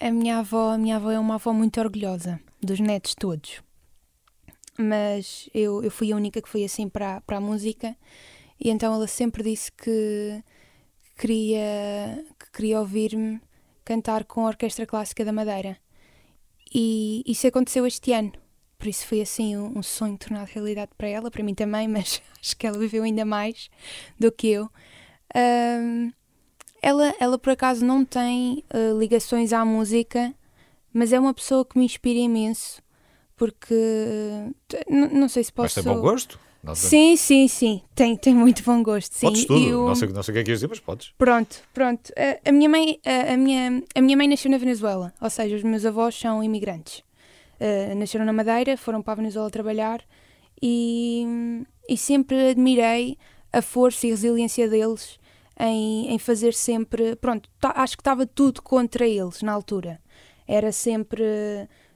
[0.00, 3.62] A minha avó, a minha avó é uma avó muito orgulhosa dos netos todos.
[4.78, 7.96] Mas eu, eu fui a única que fui assim para, para a música
[8.58, 10.42] e então ela sempre disse que
[11.18, 13.40] queria, que queria ouvir-me
[13.84, 15.76] cantar com a Orquestra Clássica da Madeira.
[16.74, 18.32] E isso aconteceu este ano.
[18.78, 22.22] Por isso foi assim um, um sonho tornado realidade para ela, para mim também, mas
[22.40, 23.70] acho que ela viveu ainda mais
[24.18, 24.70] do que eu.
[25.34, 26.12] Um,
[26.80, 30.34] ela, ela por acaso não tem uh, ligações à música,
[30.92, 32.81] mas é uma pessoa que me inspira imenso,
[33.42, 33.74] porque
[34.88, 35.74] não sei se posso.
[35.76, 36.38] Mas tem bom gosto?
[36.76, 37.82] Sim, sim, sim.
[37.92, 39.12] Tem, tem muito bom gosto.
[39.16, 39.26] Sim.
[39.26, 39.68] Podes tudo.
[39.68, 39.84] Eu...
[39.84, 41.12] Não, sei, não sei o que é que ias dizer, mas podes.
[41.18, 42.12] Pronto, pronto.
[42.16, 45.56] A, a, minha mãe, a, a, minha, a minha mãe nasceu na Venezuela, ou seja,
[45.56, 47.00] os meus avós são imigrantes.
[47.60, 50.04] Uh, nasceram na Madeira, foram para a Venezuela trabalhar
[50.62, 51.26] e,
[51.88, 53.18] e sempre admirei
[53.52, 55.18] a força e resiliência deles
[55.58, 57.16] em, em fazer sempre.
[57.16, 60.00] Pronto, tá, acho que estava tudo contra eles na altura.
[60.46, 61.24] Era sempre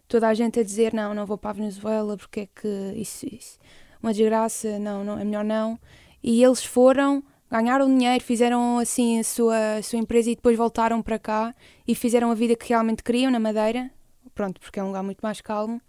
[0.08, 3.26] toda a gente a dizer: não, não vou para a Venezuela porque é que isso,
[3.26, 3.58] isso
[4.02, 5.78] uma desgraça, não, não, é melhor não.
[6.22, 11.02] E eles foram, ganharam dinheiro, fizeram assim a sua, a sua empresa e depois voltaram
[11.02, 11.54] para cá
[11.86, 13.90] e fizeram a vida que realmente queriam na Madeira,
[14.34, 15.80] pronto, porque é um lugar muito mais calmo.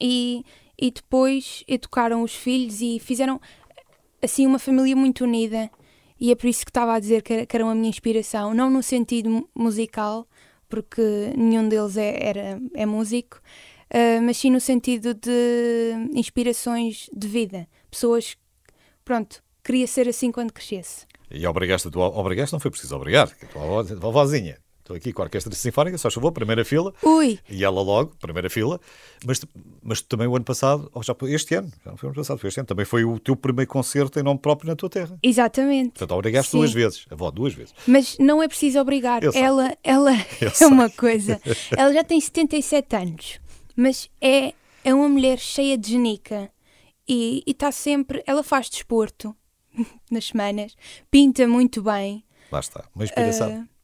[0.00, 0.44] E,
[0.78, 3.40] e depois educaram os filhos e fizeram
[4.22, 5.70] assim uma família muito unida.
[6.18, 8.70] E é por isso que estava a dizer que, que eram a minha inspiração, não
[8.70, 10.26] no sentido musical,
[10.68, 13.40] porque nenhum deles é, era, é músico,
[13.90, 17.68] uh, mas sim no sentido de inspirações de vida.
[17.90, 18.36] Pessoas,
[19.04, 21.06] pronto, queria ser assim quando crescesse.
[21.30, 24.58] E obrigaste, tu, obrigaste não foi preciso obrigar, a tua, tua vozinha.
[24.86, 26.94] Estou aqui com a Orquestra Sinfónica, só favor, primeira fila.
[27.02, 27.40] Ui!
[27.50, 28.80] E ela logo, primeira fila.
[29.26, 29.44] Mas,
[29.82, 32.38] mas também o ano passado, ou já este ano, já não foi o ano passado,
[32.38, 35.18] foi este ano, também foi o teu primeiro concerto em nome próprio na tua terra.
[35.22, 35.90] Exatamente.
[35.90, 36.58] Portanto, obrigaste Sim.
[36.58, 37.74] duas vezes, a avó, duas vezes.
[37.86, 39.22] Mas não é preciso obrigar.
[39.34, 40.12] ela, ela
[40.60, 41.40] é uma coisa.
[41.76, 43.40] Ela já tem 77 anos
[43.76, 46.50] mas é, é uma mulher cheia de genica
[47.06, 48.24] e está sempre.
[48.26, 49.36] Ela faz desporto
[50.10, 50.74] nas semanas,
[51.10, 52.24] pinta muito bem.
[52.50, 53.60] Lá está, uma inspiração.
[53.60, 53.75] Uh,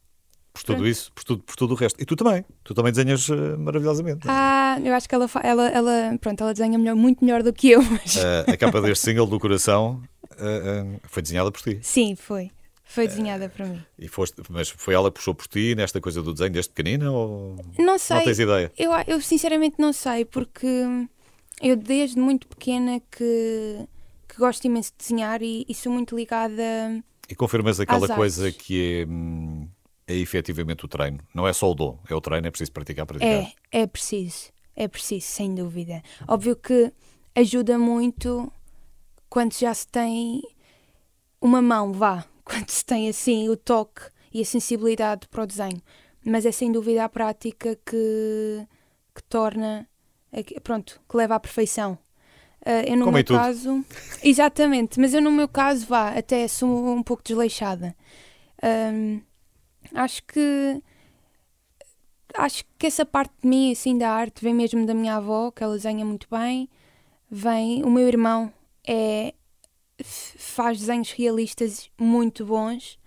[0.53, 0.89] por tudo pronto.
[0.89, 2.01] isso, por tudo, por tudo o resto.
[2.01, 4.21] E tu também, tu também desenhas uh, maravilhosamente.
[4.29, 7.71] Ah, eu acho que ela, ela, ela, pronto, ela desenha melhor, muito melhor do que
[7.71, 7.83] eu.
[7.83, 8.17] Mas...
[8.17, 10.03] Uh, a capa deste single do coração
[11.05, 11.79] foi desenhada por ti.
[11.83, 12.51] Sim, foi.
[12.93, 13.83] Foi desenhada para mim.
[13.99, 17.11] E foste, mas foi ela que puxou por ti nesta coisa do desenho desde pequenina?
[17.11, 17.57] Ou...
[17.79, 18.19] Não sei.
[18.19, 18.71] Não tens ideia?
[18.77, 20.69] Eu, eu sinceramente não sei, porque
[21.63, 23.89] eu desde muito pequena que,
[24.29, 27.03] que gosto imenso de desenhar e, e sou muito ligada.
[27.27, 29.67] E confirmas aquela coisa que é, hum,
[30.13, 31.19] é efetivamente o treino.
[31.35, 33.33] Não é só o dom, é o treino, é preciso praticar, praticar.
[33.33, 34.53] É, é preciso.
[34.75, 36.03] É preciso, sem dúvida.
[36.27, 36.93] Óbvio que
[37.35, 38.51] ajuda muito
[39.29, 40.43] quando já se tem
[41.41, 45.83] uma mão, vá, quando se tem assim o toque e a sensibilidade para o desenho.
[46.25, 48.67] Mas é sem dúvida a prática que,
[49.15, 49.89] que torna,
[50.63, 51.99] pronto, que leva à perfeição.
[52.65, 53.85] Uh, eu no Como meu caso,
[54.23, 57.95] exatamente, mas eu no meu caso vá, até sou um pouco desleixada.
[58.63, 59.21] Um,
[59.95, 60.83] acho que
[62.35, 65.63] acho que essa parte de mim, assim, da arte, vem mesmo da minha avó, que
[65.63, 66.69] ela desenha muito bem.
[67.31, 68.53] Vem, o meu irmão
[68.87, 69.35] é
[70.05, 72.99] faz desenhos realistas muito bons,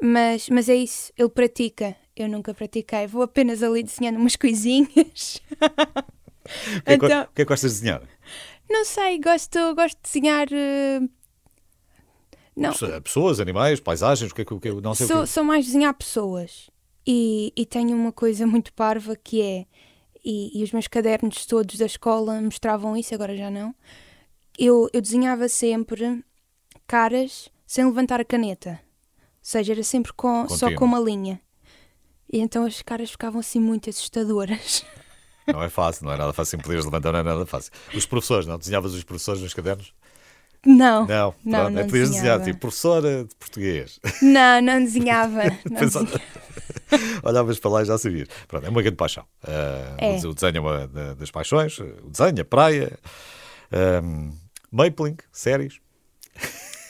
[0.00, 1.96] mas, mas é isso, ele pratica.
[2.14, 5.40] Eu nunca pratiquei, vou apenas ali desenhando umas coisinhas.
[5.56, 8.02] o, que é, então, o que é que gostas de desenhar?
[8.68, 10.46] Não sei, gosto, gosto de desenhar.
[10.48, 11.08] Uh,
[12.56, 12.72] não.
[13.02, 15.26] Pessoas, animais, paisagens, o que é que, o que não sei sou, o que...
[15.28, 16.70] sou mais desenhar pessoas.
[17.06, 19.66] E, e tenho uma coisa muito parva que é,
[20.24, 23.74] e, e os meus cadernos todos da escola mostravam isso, agora já não
[24.60, 26.22] eu, eu desenhava sempre
[26.86, 28.78] caras sem levantar a caneta.
[29.18, 31.40] Ou seja, era sempre com, só com uma linha.
[32.30, 34.84] E então as caras ficavam assim muito assustadoras.
[35.46, 36.58] Não é fácil, não é nada fácil.
[36.58, 37.72] Poderes levantar, não é nada fácil.
[37.94, 38.58] Os professores, não?
[38.58, 39.92] Desenhavas os professores nos cadernos?
[40.64, 41.06] Não.
[41.06, 43.98] Não, não, pronto, não é podias desenhar, tipo, professora de português.
[44.20, 45.44] Não, não desenhava.
[45.70, 46.20] Não desenhava.
[47.22, 48.28] Olhavas para lá e já sabias.
[48.48, 49.24] Pronto, é uma grande paixão.
[49.44, 50.26] Uh, é.
[50.26, 52.98] O desenho é uma das paixões, o desenho, a praia.
[54.02, 54.32] Um,
[54.70, 55.80] Mapling, séries.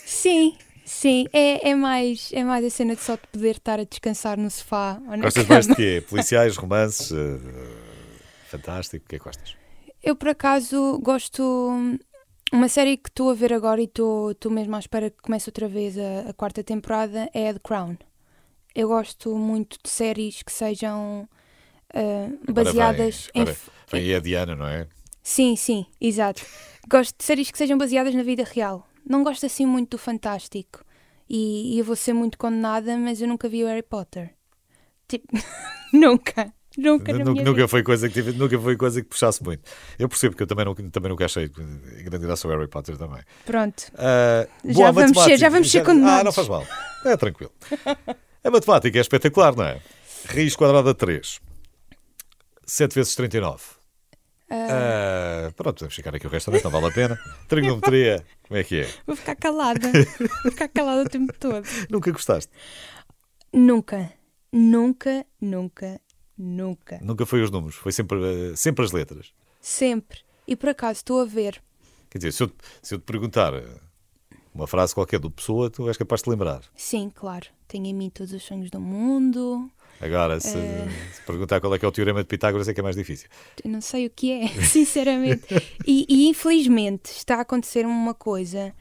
[0.04, 1.26] Sim, sim.
[1.32, 4.50] É, é, mais, é mais a cena de só de poder estar a descansar no
[4.50, 5.54] sofá ou na Gostas cama.
[5.54, 6.04] mais de quê?
[6.08, 7.10] Policiais, romances?
[7.10, 7.38] Uh,
[8.48, 9.04] fantástico.
[9.04, 9.56] O que é que gostas?
[10.02, 11.98] Eu, por acaso, gosto...
[12.52, 15.68] Uma série que estou a ver agora e estou mesmo à espera que comece outra
[15.68, 17.96] vez a, a quarta temporada é a The Crown.
[18.74, 21.28] Eu gosto muito de séries que sejam
[21.94, 23.56] uh, baseadas vem, em.
[23.90, 24.88] Vem a Diana, não é?
[25.22, 26.44] Sim, sim, exato.
[26.88, 28.86] Gosto de séries que sejam baseadas na vida real.
[29.08, 30.84] Não gosto assim muito do fantástico.
[31.28, 34.34] E, e eu vou ser muito condenada, mas eu nunca vi o Harry Potter.
[35.06, 35.28] Tipo,
[35.92, 36.52] nunca.
[36.78, 39.62] Nunca, Nunca, foi coisa que tive- nunca foi coisa que puxasse muito.
[39.98, 43.20] Eu percebo que eu também nunca, também nunca achei grande graça o Harry Potter também.
[43.44, 43.90] Pronto.
[43.96, 46.24] Ah, Já vamos ser- já vamos ser Ah, condenados.
[46.24, 46.64] não faz mal.
[47.04, 47.52] É tranquilo.
[48.44, 49.80] A matemática é espetacular, não é?
[50.26, 51.40] Raiz quadrada de 3.
[52.64, 53.62] 7 vezes 39.
[54.48, 57.18] Ah, pronto, podemos ficar aqui o resto também, não vale a pena.
[57.48, 58.88] Trigonometria, como é que é?
[59.06, 59.90] Vou ficar calada.
[60.42, 61.64] Vou ficar calada o tempo todo.
[61.90, 62.52] Nunca gostaste?
[63.52, 64.12] Nunca,
[64.52, 66.00] nunca, nunca,
[66.40, 66.98] nunca.
[67.02, 69.32] Nunca foi os números, foi sempre, sempre as letras.
[69.60, 70.20] Sempre.
[70.46, 71.62] E por acaso estou a ver.
[72.08, 72.50] Quer dizer, se eu,
[72.82, 73.62] se eu te perguntar ah,
[74.54, 76.62] uma frase qualquer do pessoa, tu és capaz de te lembrar.
[76.74, 77.46] Sim, claro.
[77.68, 79.70] Tenho em mim todos os sonhos do mundo.
[80.00, 82.82] Agora, se, se perguntar qual é que é o teorema de Pitágoras, é que é
[82.82, 83.28] mais difícil.
[83.62, 85.46] Eu não sei o que é, sinceramente.
[85.86, 88.74] E, e, infelizmente está a acontecer uma coisa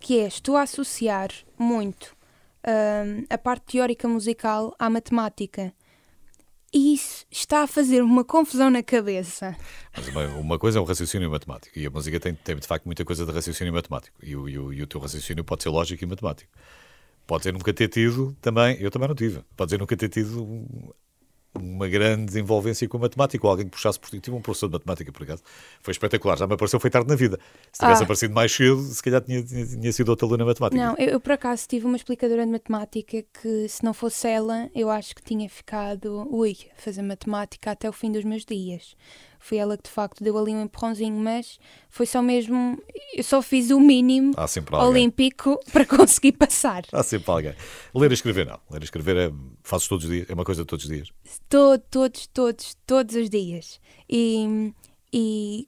[0.00, 2.16] que é, estou a associar muito
[2.66, 5.74] hum, a parte teórica musical à matemática.
[6.72, 9.54] Isso está a fazer uma confusão na cabeça.
[9.94, 12.86] Mas uma, uma coisa é um raciocínio matemático e a música tem, tem de facto
[12.86, 15.68] muita coisa de raciocínio matemático e o, e, o, e o teu raciocínio pode ser
[15.68, 16.50] lógico e matemático.
[17.26, 20.94] Pode ser nunca ter tido também, eu também não tive, pode ser nunca ter tido
[21.54, 24.20] uma grande envolvência com a matemática ou alguém que puxasse por ti.
[24.20, 25.42] Tive um professor de matemática, por acaso,
[25.82, 27.38] foi espetacular, já me apareceu, foi tarde na vida.
[27.72, 28.04] Se tivesse Ah.
[28.04, 30.82] aparecido mais cedo, se calhar tinha, tinha, tinha sido outra aluna matemática.
[30.82, 34.70] Não, eu, eu, por acaso tive uma explicadora de matemática que, se não fosse ela,
[34.74, 38.96] eu acho que tinha ficado, ui, fazer matemática até o fim dos meus dias.
[39.42, 41.58] Foi ela que de facto deu ali um empurrãozinho, mas
[41.90, 42.80] foi só mesmo.
[43.12, 44.32] Eu só fiz o mínimo
[44.80, 46.84] olímpico para conseguir passar.
[46.92, 47.54] Há sempre alguém.
[47.92, 48.60] Ler e escrever, não.
[48.70, 49.32] Ler e escrever é,
[49.64, 51.08] fazes todos os dias, é uma coisa de todos os dias.
[51.48, 53.80] Todo, todos, todos, todos os dias.
[54.08, 54.72] E,
[55.12, 55.66] e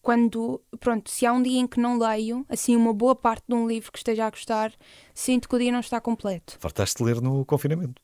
[0.00, 3.54] quando, pronto, se há um dia em que não leio, assim, uma boa parte de
[3.56, 4.72] um livro que esteja a gostar,
[5.12, 6.56] sinto que o dia não está completo.
[6.60, 8.00] Fartaste de ler no confinamento.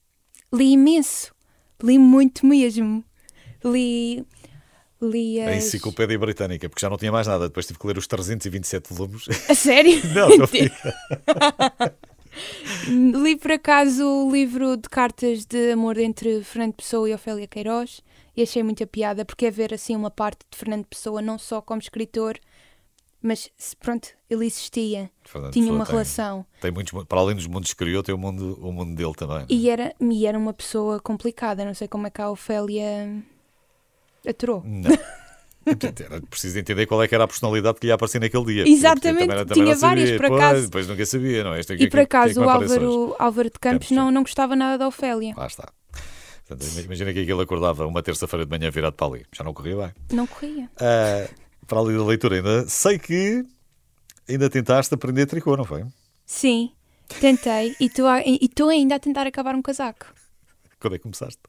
[0.52, 1.32] Li imenso.
[1.80, 3.04] Li muito mesmo.
[3.64, 4.26] Li.
[5.48, 7.48] A enciclopédia britânica, porque já não tinha mais nada.
[7.48, 9.24] Depois tive que ler os 327 volumes.
[9.48, 10.00] A sério?
[10.14, 11.94] Não, a brincar.
[12.88, 18.02] Li por acaso o livro de cartas de amor entre Fernando Pessoa e Ofélia Queiroz
[18.36, 21.62] e achei muita piada porque é ver assim uma parte de Fernando Pessoa não só
[21.62, 22.38] como escritor,
[23.22, 27.46] mas pronto, ele existia, Fernando tinha Pessoa uma tem- relação Tem muitos, para além dos
[27.46, 29.46] mundos que criou, tem o mundo, o mundo dele também.
[29.48, 31.64] e era, e era uma pessoa complicada.
[31.64, 33.22] Não sei como é que a Ofélia
[34.26, 34.62] aturou.
[34.64, 34.90] Não.
[35.66, 38.68] Era preciso entender qual é que era a personalidade que lhe ia aparecer naquele dia.
[38.68, 40.62] Exatamente, também- também tinha várias, por Pois, acaso.
[40.66, 41.60] Depois nunca sabia, não é?
[41.60, 42.48] Este aqui, E por acaso o?
[42.48, 45.34] Álvaro, Álvaro de Campos Campos, não, não gostava nada da Ofélia.
[45.36, 45.68] Lá está.
[46.46, 49.26] Portanto, imagina que aquilo acordava uma terça-feira de manhã virado para ali.
[49.36, 49.90] Já não corria bem.
[50.12, 50.70] Não corria.
[50.80, 51.28] Ah,
[51.66, 53.44] para ali da leitura, ainda sei que
[54.28, 55.84] ainda tentaste aprender tricô, não foi?
[56.24, 56.70] Sim,
[57.20, 60.06] tentei e e estou ainda a tentar acabar um casaco.
[60.78, 61.40] Quando é que começaste?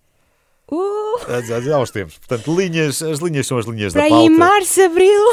[0.69, 2.17] Uh, Ah, há uns tempos.
[2.17, 4.25] Portanto, linhas, as linhas são as linhas para da aí pauta.
[4.25, 5.23] em março, abril.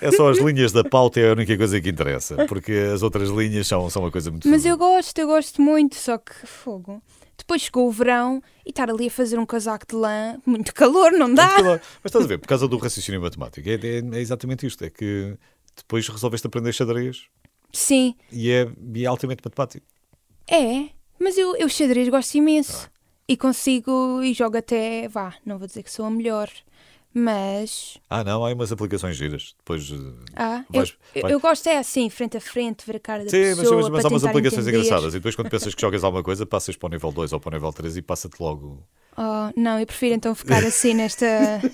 [0.00, 2.46] É só as linhas da pauta, é a única coisa que interessa.
[2.46, 4.48] Porque as outras linhas são, são uma coisa muito.
[4.48, 7.02] Mas eu gosto, eu gosto muito, só que fogo.
[7.36, 11.12] Depois chegou o verão e estar ali a fazer um casaco de lã, muito calor,
[11.12, 11.56] não dá?
[11.62, 14.90] Mas estás a ver, por causa do raciocínio matemático, é, é- é exatamente isto: é
[14.90, 15.36] que
[15.76, 17.24] depois resolveste aprender xadrez
[17.72, 19.86] Sim, e é, e é altamente matemático.
[20.50, 20.88] é,
[21.18, 22.90] mas eu, eu xadrez gosto imenso.
[23.32, 26.50] E consigo, e jogo até, vá, não vou dizer que sou a melhor,
[27.14, 27.98] mas.
[28.08, 29.54] Ah, não, há umas aplicações giras.
[29.58, 29.90] Depois.
[29.92, 29.96] eh,
[30.36, 33.30] Ah, vais- eu, vais- eu gosto é assim, frente a frente, ver a cara da
[33.30, 33.76] Sim, mas, pessoa.
[33.76, 34.78] mas, mas para há umas aplicações entender.
[34.78, 35.14] engraçadas.
[35.14, 37.50] E depois, quando pensas que jogas alguma coisa, passas para o nível 2 ou para
[37.50, 38.82] o nível 3 e passa-te logo.
[39.16, 41.26] Oh, não, eu prefiro então ficar assim nesta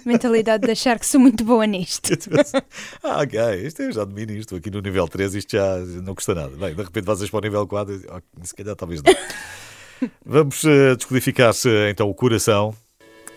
[0.05, 2.11] mentalidade de achar que sou muito boa nisto.
[3.05, 4.57] ah, ok, isto eu já domino isto.
[4.57, 6.57] Aqui no nível 3 isto já não custa nada.
[6.57, 9.13] Bem, de repente passas para o nível 4, e, oh, se calhar talvez não.
[10.25, 11.53] Vamos eh, descodificar
[11.91, 12.75] então o coração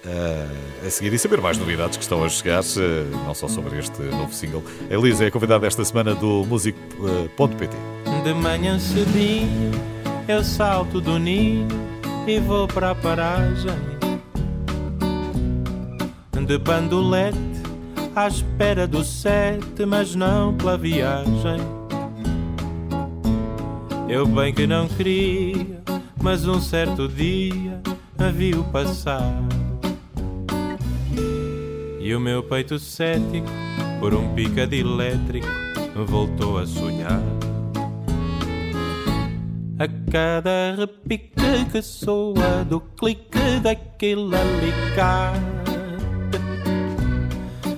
[0.06, 0.48] eh,
[0.88, 4.02] a seguir e saber mais novidades que estão a chegar, eh, não só sobre este
[4.04, 4.64] novo single.
[4.90, 7.76] A Elisa é convidada esta semana do Músico.pt.
[8.24, 9.72] De manhã cedinho
[10.28, 11.68] eu salto do ninho
[12.28, 14.00] e vou para a paragem
[16.46, 17.38] De bandolete
[18.16, 21.60] à espera do sete, mas não pela viagem
[24.08, 25.82] Eu bem que não queria,
[26.22, 27.82] mas um certo dia
[28.18, 29.34] a vi-o passar
[32.00, 33.48] E o meu peito cético,
[34.00, 35.48] por um picado elétrico,
[36.08, 37.22] voltou a sonhar.
[39.78, 45.40] A cada repique que soa do clique daquele alicate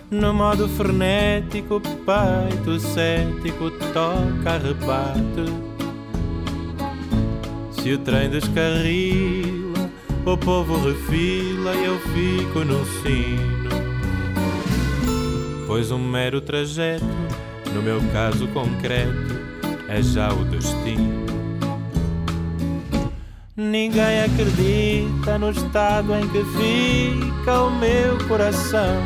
[0.10, 5.71] No modo frenético, o peito cético toca, rebate
[7.82, 9.90] Se o trem descarrila,
[10.24, 13.72] o povo refila e eu fico no sino.
[15.66, 17.04] Pois um mero trajeto,
[17.74, 19.36] no meu caso concreto,
[19.90, 21.26] é já o destino.
[23.58, 29.02] Ninguém acredita no estado em que fica o meu coração.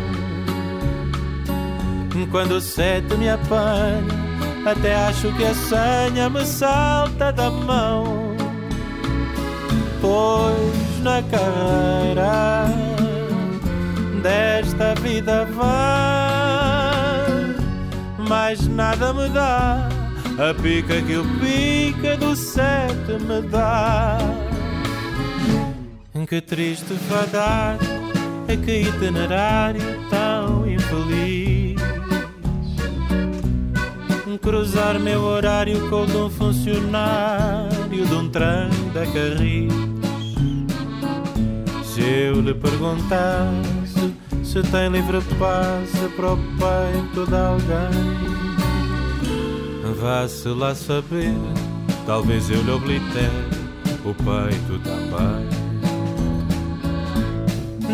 [2.30, 4.04] Quando o sete me apanha,
[4.66, 8.25] até acho que a senha me salta da mão.
[10.06, 12.68] Pois na carreira
[14.22, 15.66] desta vida vai,
[18.30, 19.90] mais nada me dá
[20.38, 24.20] a pica que o pica do sete me dá.
[26.30, 27.78] Que triste fadar,
[28.48, 29.82] é que itinerário
[30.12, 31.82] tão infeliz.
[34.40, 39.85] Cruzar meu horário com o de um funcionário de um trem da Carris.
[42.06, 48.46] Eu lhe perguntasse se tem livre passe para o peito de alguém
[50.00, 51.34] Vá-se lá saber,
[52.06, 53.50] talvez eu lhe oblitere
[54.04, 55.48] o peito também.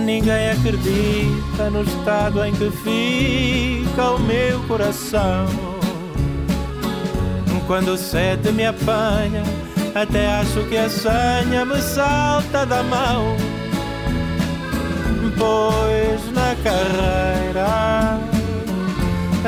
[0.03, 5.45] Ninguém acredita no estado em que fica o meu coração.
[7.67, 9.43] Quando o sete me apanha,
[9.95, 13.37] até acho que a senha me salta da mão.
[15.41, 18.19] Pois na carreira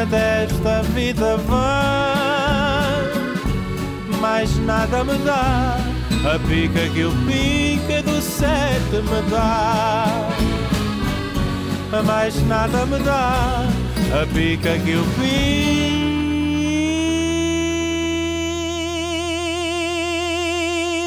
[0.10, 3.04] desta vida vai,
[4.20, 5.78] mais nada me dá.
[6.26, 10.08] A pica que o pica do sete me dá,
[12.04, 13.68] mais nada me dá.
[14.20, 15.06] A pica que o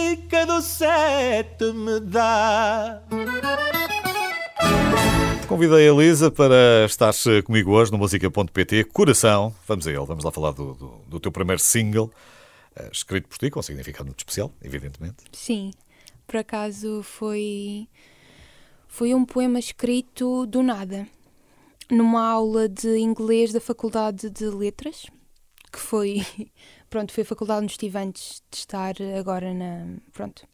[0.07, 3.01] pica do sete me dá.
[5.49, 7.13] Convidei a Elisa para estar
[7.45, 8.85] comigo hoje no música.pt.
[8.87, 12.11] Coração, vamos a ele, vamos lá falar do, do, do teu primeiro single,
[12.77, 15.19] uh, escrito por ti, com um significado muito especial, evidentemente.
[15.33, 15.71] Sim,
[16.27, 17.89] por acaso foi,
[18.89, 21.07] foi um poema escrito do nada,
[21.89, 25.07] numa aula de inglês da Faculdade de Letras,
[25.73, 26.27] que foi,
[26.91, 30.45] pronto, foi a faculdade onde estive antes de estar agora na, pronto,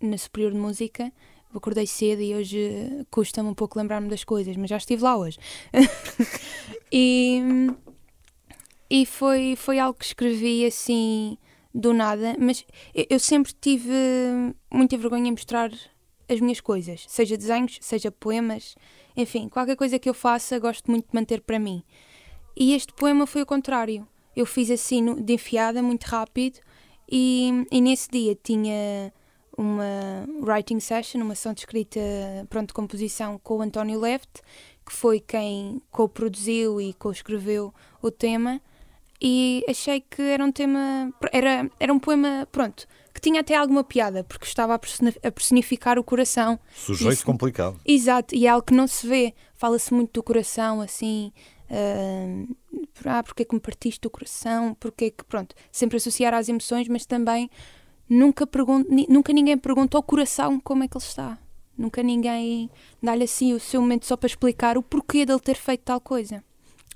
[0.00, 1.12] na Superior de Música
[1.58, 5.38] acordei cedo e hoje custa-me um pouco lembrar-me das coisas, mas já estive lá hoje.
[6.92, 7.42] e
[8.88, 11.36] e foi, foi algo que escrevi assim
[11.74, 13.92] do nada, mas eu sempre tive
[14.72, 15.70] muita vergonha em mostrar
[16.28, 18.74] as minhas coisas, seja desenhos, seja poemas,
[19.16, 21.82] enfim, qualquer coisa que eu faça, gosto muito de manter para mim.
[22.56, 24.06] E este poema foi o contrário.
[24.34, 26.58] Eu fiz assim de enfiada, muito rápido,
[27.10, 29.12] e, e nesse dia tinha
[29.56, 32.00] uma writing session, uma sessão de escrita,
[32.48, 34.42] pronto, de composição com o António Left,
[34.84, 38.60] que foi quem co-produziu e co-escreveu o tema,
[39.20, 43.82] e achei que era um tema, era, era um poema, pronto, que tinha até alguma
[43.82, 46.60] piada, porque estava a personificar o coração.
[46.74, 47.80] Sujeito Isso, complicado.
[47.84, 49.34] Exato, e é algo que não se vê.
[49.54, 51.32] Fala-se muito do coração, assim,
[51.70, 52.56] uh,
[53.06, 56.48] ah, porque é que me partiste o coração, porque é que, pronto, sempre associar às
[56.48, 57.50] emoções, mas também
[58.08, 58.48] nunca,
[59.08, 61.38] nunca ninguém pergunta ao coração como é que ele está.
[61.76, 62.70] Nunca ninguém
[63.02, 66.42] dá-lhe assim o seu momento só para explicar o porquê dele ter feito tal coisa.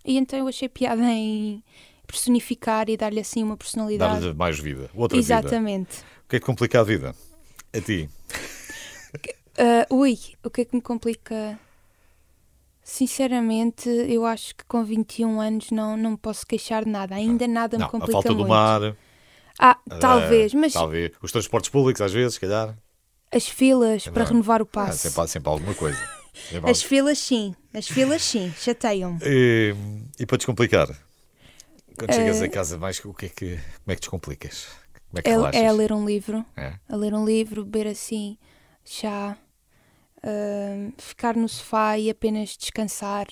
[0.04, 1.62] E então eu achei piada em
[2.06, 4.20] personificar e dar-lhe assim uma personalidade.
[4.20, 5.96] Dar-lhe mais vida, outra Exatamente.
[5.96, 6.06] vida.
[6.24, 7.14] O que é que complica a vida?
[7.74, 8.08] A ti?
[9.90, 11.58] Uh, ui, o que é que me complica?
[12.82, 17.14] Sinceramente, eu acho que com 21 anos não, não me posso queixar de nada.
[17.14, 18.44] Ainda nada me não, complica a falta muito.
[18.44, 18.96] do mar
[19.60, 20.72] ah, talvez, mas.
[20.72, 21.12] Talvez.
[21.22, 22.76] Os transportes públicos, às vezes, se calhar.
[23.32, 24.98] As filas para renovar o Ah, passe.
[25.08, 25.98] sempre, há- sempre há alguma coisa.
[26.48, 27.54] Sempre há- As filas, sim.
[27.74, 28.52] As filas, sim.
[28.56, 29.18] Chateiam-me.
[29.22, 29.74] E,
[30.18, 30.88] e para descomplicar,
[31.98, 34.68] quando chegas a casa, mais o que é que, como é que descomplicas?
[35.08, 35.60] Como é que É, relaxas?
[35.62, 36.44] é a ler um livro.
[36.56, 36.74] É?
[36.88, 38.38] A ler um livro, beber assim,
[38.84, 39.36] chá,
[40.22, 43.26] ah, ficar no sofá e apenas descansar.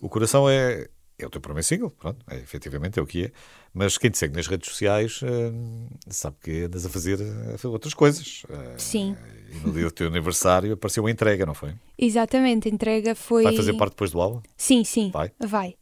[0.00, 0.88] O coração é,
[1.18, 3.32] é o teu primeiro single, pronto, é, efetivamente é o que é.
[3.78, 7.92] Mas quem te segue nas redes sociais hum, sabe que andas a fazer eh, outras
[7.92, 8.42] coisas.
[8.48, 9.14] Eh, Sim.
[9.50, 11.74] E no dia do teu aniversário apareceu uma entrega, não foi?
[11.98, 13.42] Exatamente, a entrega foi.
[13.42, 14.40] Vai fazer parte depois do álbum?
[14.56, 15.10] Sim, sim.
[15.10, 15.30] Vai?
[15.38, 15.76] Vai.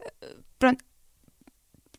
[0.00, 0.84] Uh, Pronto.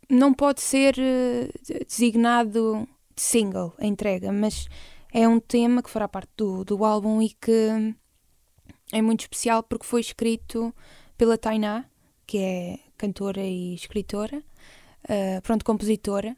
[0.09, 4.69] Não pode ser uh, designado de single a entrega, mas
[5.11, 7.93] é um tema que fará parte do, do álbum e que
[8.93, 10.73] é muito especial porque foi escrito
[11.17, 11.83] pela Tainá,
[12.25, 14.41] que é cantora e escritora,
[15.09, 16.35] uh, pronto, compositora,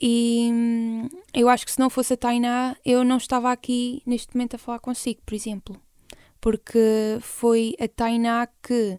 [0.00, 4.34] E hum, eu acho que se não fosse a Tainá, eu não estava aqui neste
[4.34, 5.80] momento a falar consigo, por exemplo.
[6.40, 8.98] Porque foi a Tainá que.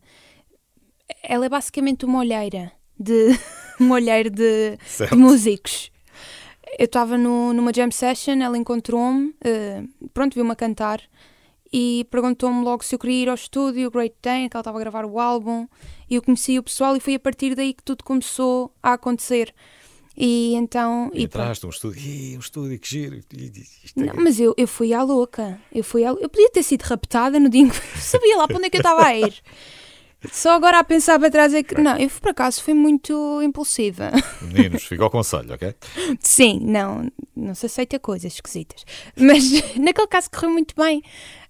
[1.23, 3.29] Ela é basicamente uma olheira de.
[3.79, 4.77] uma olheira de,
[5.09, 5.91] de músicos.
[6.77, 9.83] Eu estava numa jam session, ela encontrou-me, eh,
[10.13, 11.01] pronto, viu-me a cantar
[11.71, 14.81] e perguntou-me logo se eu queria ir ao estúdio, Great Dane, que ela estava a
[14.81, 15.67] gravar o álbum,
[16.09, 19.53] e eu conheci o pessoal e foi a partir daí que tudo começou a acontecer.
[20.19, 21.11] E então.
[21.13, 23.15] E e entraste um estúdio, Ih, um estúdio, que giro.
[23.17, 23.63] E- e-
[23.95, 25.61] Não, mas eu, eu fui à louca.
[25.71, 26.09] Eu, fui à...
[26.09, 28.77] eu podia ter sido raptada no dia em que sabia lá para onde é que
[28.77, 29.35] eu estava a ir.
[30.31, 31.79] Só agora a pensar para trás é que.
[31.79, 34.09] Não, eu por acaso fui muito impulsiva.
[34.41, 35.75] Meninos, fica ao conselho, ok?
[36.19, 38.83] Sim, não, não se aceita coisas esquisitas.
[39.15, 39.43] Mas
[39.77, 41.03] naquele caso correu muito bem.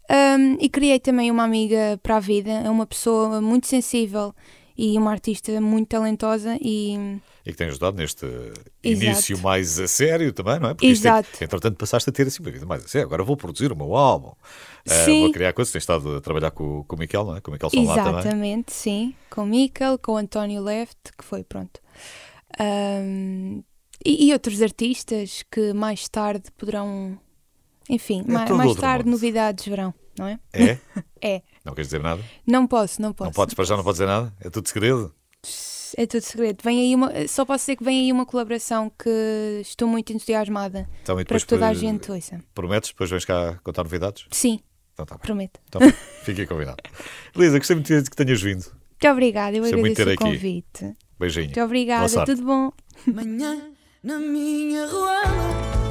[0.10, 2.52] Um, e criei também uma amiga para a vida.
[2.52, 4.34] É uma pessoa muito sensível
[4.78, 6.58] e uma artista muito talentosa.
[6.62, 8.54] E E que tem ajudado neste Exato.
[8.84, 10.74] início mais a sério também, não é?
[10.74, 11.28] Porque Exato.
[11.34, 13.08] Isto, entretanto, passaste a ter assim uma vida mais a sério.
[13.08, 14.32] Agora vou produzir o meu álbum.
[14.86, 15.24] Sim.
[15.24, 15.72] vou criar coisas.
[15.72, 17.42] Tens estado a trabalhar com, com o Miquel, não é?
[17.42, 17.92] Com o Miquel também.
[17.92, 19.14] exatamente, sim.
[19.30, 21.82] Com o Mikkel, com o António Left, que foi pronto.
[22.60, 23.64] Um,
[24.06, 27.20] e, e outros artistas que mais tarde poderão.
[27.90, 29.14] Enfim, É mais outro tarde mundo.
[29.14, 30.40] novidades verão, não é?
[30.54, 30.78] É?
[31.20, 31.42] É.
[31.66, 32.22] Não queres dizer nada?
[32.46, 33.26] Não posso, não posso.
[33.30, 34.32] não podes, para já não podes dizer nada?
[34.40, 35.14] É tudo segredo?
[35.98, 36.58] É tudo segredo.
[36.64, 40.88] Vem aí uma, só posso dizer que vem aí uma colaboração que estou muito entusiasmada
[41.02, 42.40] Então, para que toda a gente ouça.
[42.54, 42.92] Prometes?
[42.92, 44.26] Depois vens cá contar novidades?
[44.32, 44.60] Sim,
[44.94, 45.22] Então tá bem.
[45.24, 45.60] prometo.
[45.68, 45.82] Então,
[46.24, 46.78] fiquem combinado.
[47.36, 48.64] Elisa, gostei muito de que tenhas vindo.
[48.66, 50.24] Muito obrigada, eu Gostei de agradeço o aqui.
[50.38, 50.94] convite.
[51.20, 51.46] Beijinho.
[51.46, 52.72] Muito obrigada, tudo bom?
[53.08, 53.72] Manhã
[54.04, 55.87] na minha janela,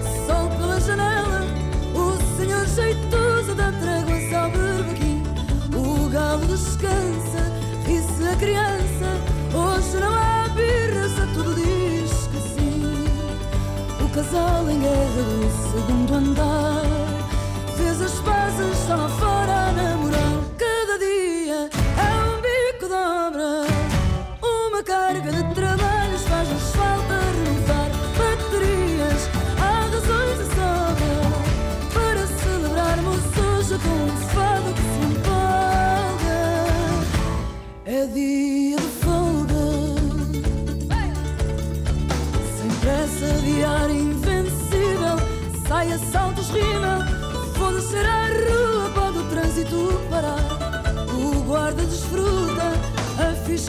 [2.76, 5.22] jeitoso dá trégua ao berbequim.
[5.74, 7.42] O galo descansa,
[7.86, 9.08] ri-se a criança.
[9.54, 13.06] Hoje não há birra, se tudo diz que sim.
[14.04, 16.82] O casal em guerra do segundo andar
[17.76, 19.65] fez as pazes, lá fora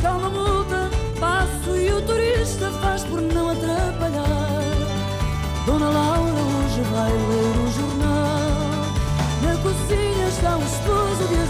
[0.07, 0.89] a fiscal não multa.
[1.19, 4.63] Passo e o turista faz por não atrapalhar.
[5.65, 8.87] Dona Laura hoje vai ler o jornal.
[9.43, 11.46] Na cozinha está o esposo de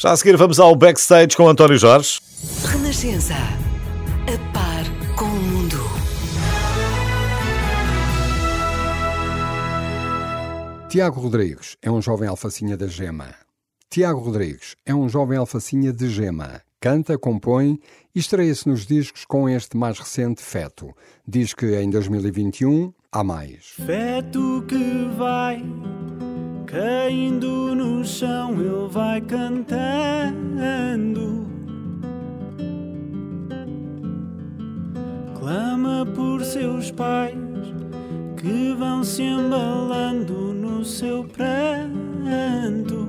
[0.00, 2.20] Já a seguir vamos ao backstage com António Jorge.
[2.64, 3.34] Renascença.
[3.34, 5.76] A par com o mundo.
[10.88, 13.34] Tiago Rodrigues é um jovem alfacinha da Gema.
[13.90, 16.62] Tiago Rodrigues é um jovem alfacinha de Gema.
[16.80, 17.78] Canta, compõe
[18.14, 20.96] e estreia-se nos discos com este mais recente Feto.
[21.28, 23.74] Diz que em 2021 há mais.
[23.76, 25.62] Feto que vai
[26.70, 29.80] Caindo no chão, ele vai cantando.
[35.36, 37.34] Clama por seus pais
[38.36, 43.08] que vão se embalando no seu pranto.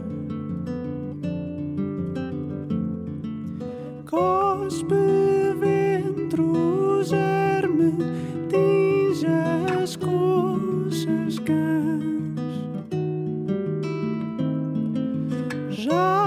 [4.09, 4.95] Cospe
[5.59, 7.93] ventro, germe,
[8.49, 9.28] tinge
[9.80, 11.91] as coxas, cães.
[15.92, 16.20] love.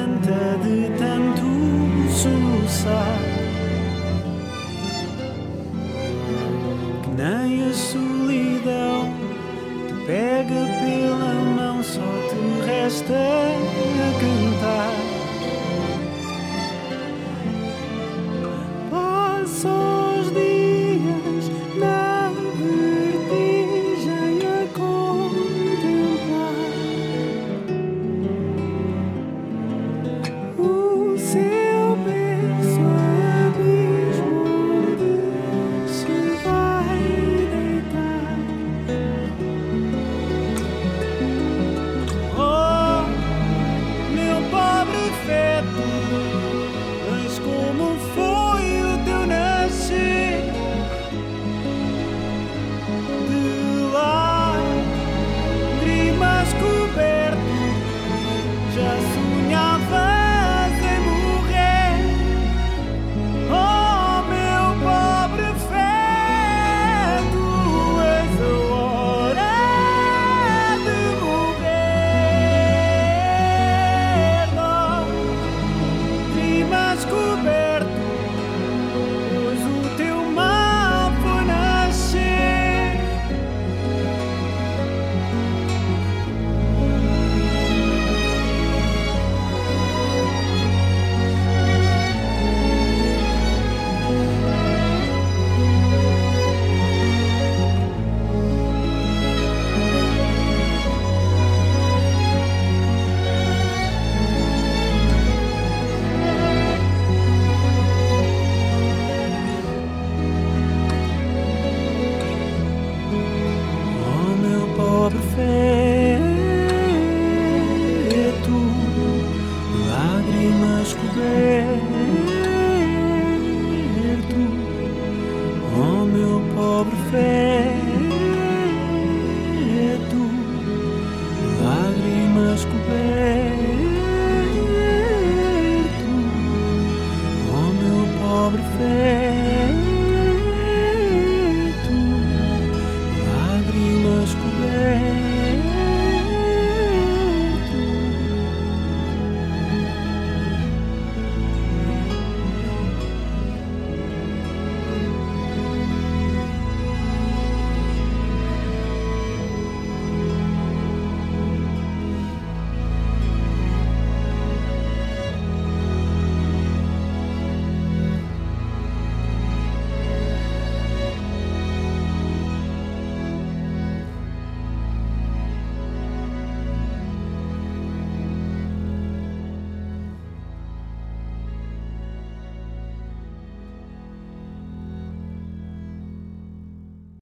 [0.00, 1.46] canta de tanto
[2.10, 3.18] soluçar
[7.02, 9.12] que nem a solidão
[9.88, 14.89] te pega pela mão, só te resta a cantar.